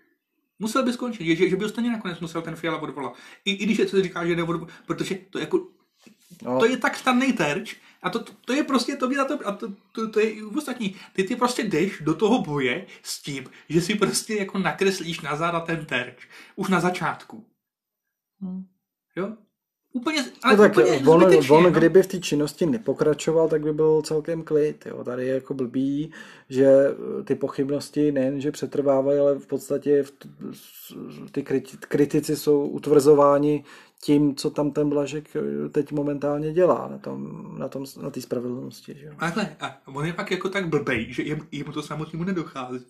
[0.60, 3.14] Musel by skončit, že, že, že by stejně nakonec musel ten Fiala odvolat.
[3.46, 5.68] I, I když je se říká, že neodvolat, protože to jako
[6.44, 9.48] No, to je tak snadný terč a to, to, to je prostě to, na to,
[9.48, 10.96] a to, to, to, je i u ostatní.
[11.14, 15.36] Ty ty prostě jdeš do toho boje s tím, že si prostě jako nakreslíš na
[15.36, 16.28] záda ten terč.
[16.56, 17.46] Už na začátku.
[19.16, 19.38] Jo?
[19.94, 21.72] Úplně, ale no tak úplně on, zbytečně, on no.
[21.72, 24.86] kdyby v té činnosti nepokračoval, tak by byl celkem klid.
[24.86, 25.04] Jo.
[25.04, 26.12] Tady je jako blbý,
[26.50, 30.12] že eh, ty pochybnosti nejen, že přetrvávají, ale v podstatě v
[31.32, 33.64] ty kriti- kritici jsou utvrzováni
[34.04, 38.22] tím, co tam ten Blažek eh, teď momentálně dělá na tom, na tom, na té
[38.22, 38.96] spravedlnosti.
[39.00, 39.06] Že?
[39.06, 39.14] jo.
[39.18, 42.86] A takhle, a on je pak jako tak blbej, že jem, jemu to samotnému nedochází.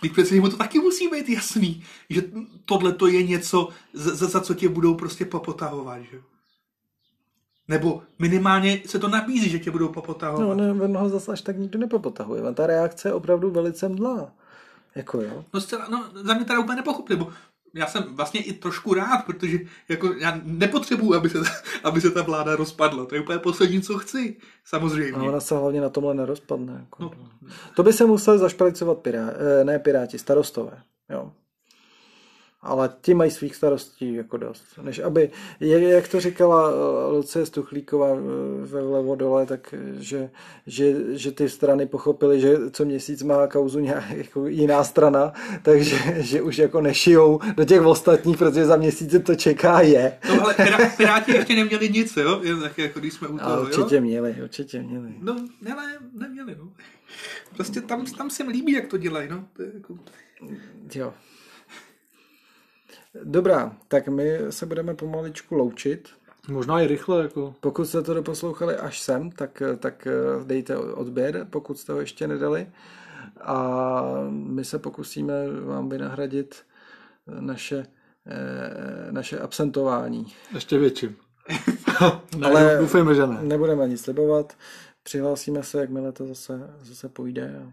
[0.00, 2.22] Teď přece mu to taky musí být jasný, že
[2.64, 6.20] tohle to je něco, za, za, co tě budou prostě popotahovat, že?
[7.68, 10.48] Nebo minimálně se to nabízí, že tě budou popotahovat.
[10.48, 12.54] No, ne, on ho zase až tak nikdo nepopotahuje.
[12.54, 14.32] Ta reakce je opravdu velice mdlá.
[14.94, 15.44] Jako jo.
[15.54, 17.28] No, zcela, no za mě teda úplně nepochopil, bo
[17.74, 19.58] já jsem vlastně i trošku rád, protože
[19.88, 21.38] jako já nepotřebuju, aby se,
[21.84, 23.06] aby se ta vláda rozpadla.
[23.06, 25.20] To je úplně poslední, co chci, samozřejmě.
[25.20, 26.72] A ona se hlavně na tomhle nerozpadne.
[26.80, 27.02] Jako.
[27.02, 27.12] No.
[27.76, 30.82] To by se museli zašpalicovat pirá, eh, ne piráti, starostové.
[31.10, 31.32] Jo.
[32.62, 34.64] Ale ti mají svých starostí jako dost.
[34.82, 35.30] Než aby,
[35.60, 40.30] jak to říkala eh, Lucie Stuchlíková eh, ve vlevo dole, tak že,
[40.66, 45.32] že, že ty strany pochopily, že co měsíc má kauzu nějak, jako jiná strana,
[45.62, 50.18] takže že už jako nešijou do těch ostatních, protože za měsíce to čeká je.
[50.28, 50.54] No ale
[50.96, 52.40] Piráti ještě neměli nic, jo?
[52.62, 54.00] Tak jako když jsme u toho, určitě jo?
[54.00, 55.14] měli, určitě měli.
[55.20, 55.36] No,
[55.72, 56.72] ale neměli, no.
[57.56, 59.44] Prostě tam, tam se mi líbí, jak to dělají, no.
[59.56, 59.98] To je jako...
[60.94, 61.14] Jo.
[63.24, 66.08] Dobrá, tak my se budeme pomaličku loučit.
[66.48, 67.22] Možná i rychle.
[67.22, 67.54] Jako.
[67.60, 70.08] Pokud jste to doposlouchali až sem, tak, tak
[70.44, 72.66] dejte odběr, pokud jste ho ještě nedali.
[73.40, 75.34] A my se pokusíme
[75.64, 76.62] vám vynahradit
[77.40, 77.86] naše,
[78.26, 80.26] eh, naše absentování.
[80.54, 81.16] Ještě větším.
[82.36, 83.38] ne, Ale doufejme, že ne.
[83.42, 84.56] Nebudeme nic slibovat.
[85.02, 87.72] Přihlásíme se, jakmile to zase, zase půjde.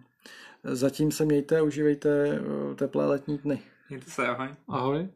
[0.63, 2.39] Zatím se mějte, užívejte
[2.75, 3.61] teplé letní dny.
[3.89, 4.49] Mějte se, ahoj.
[4.67, 5.07] Ahoj.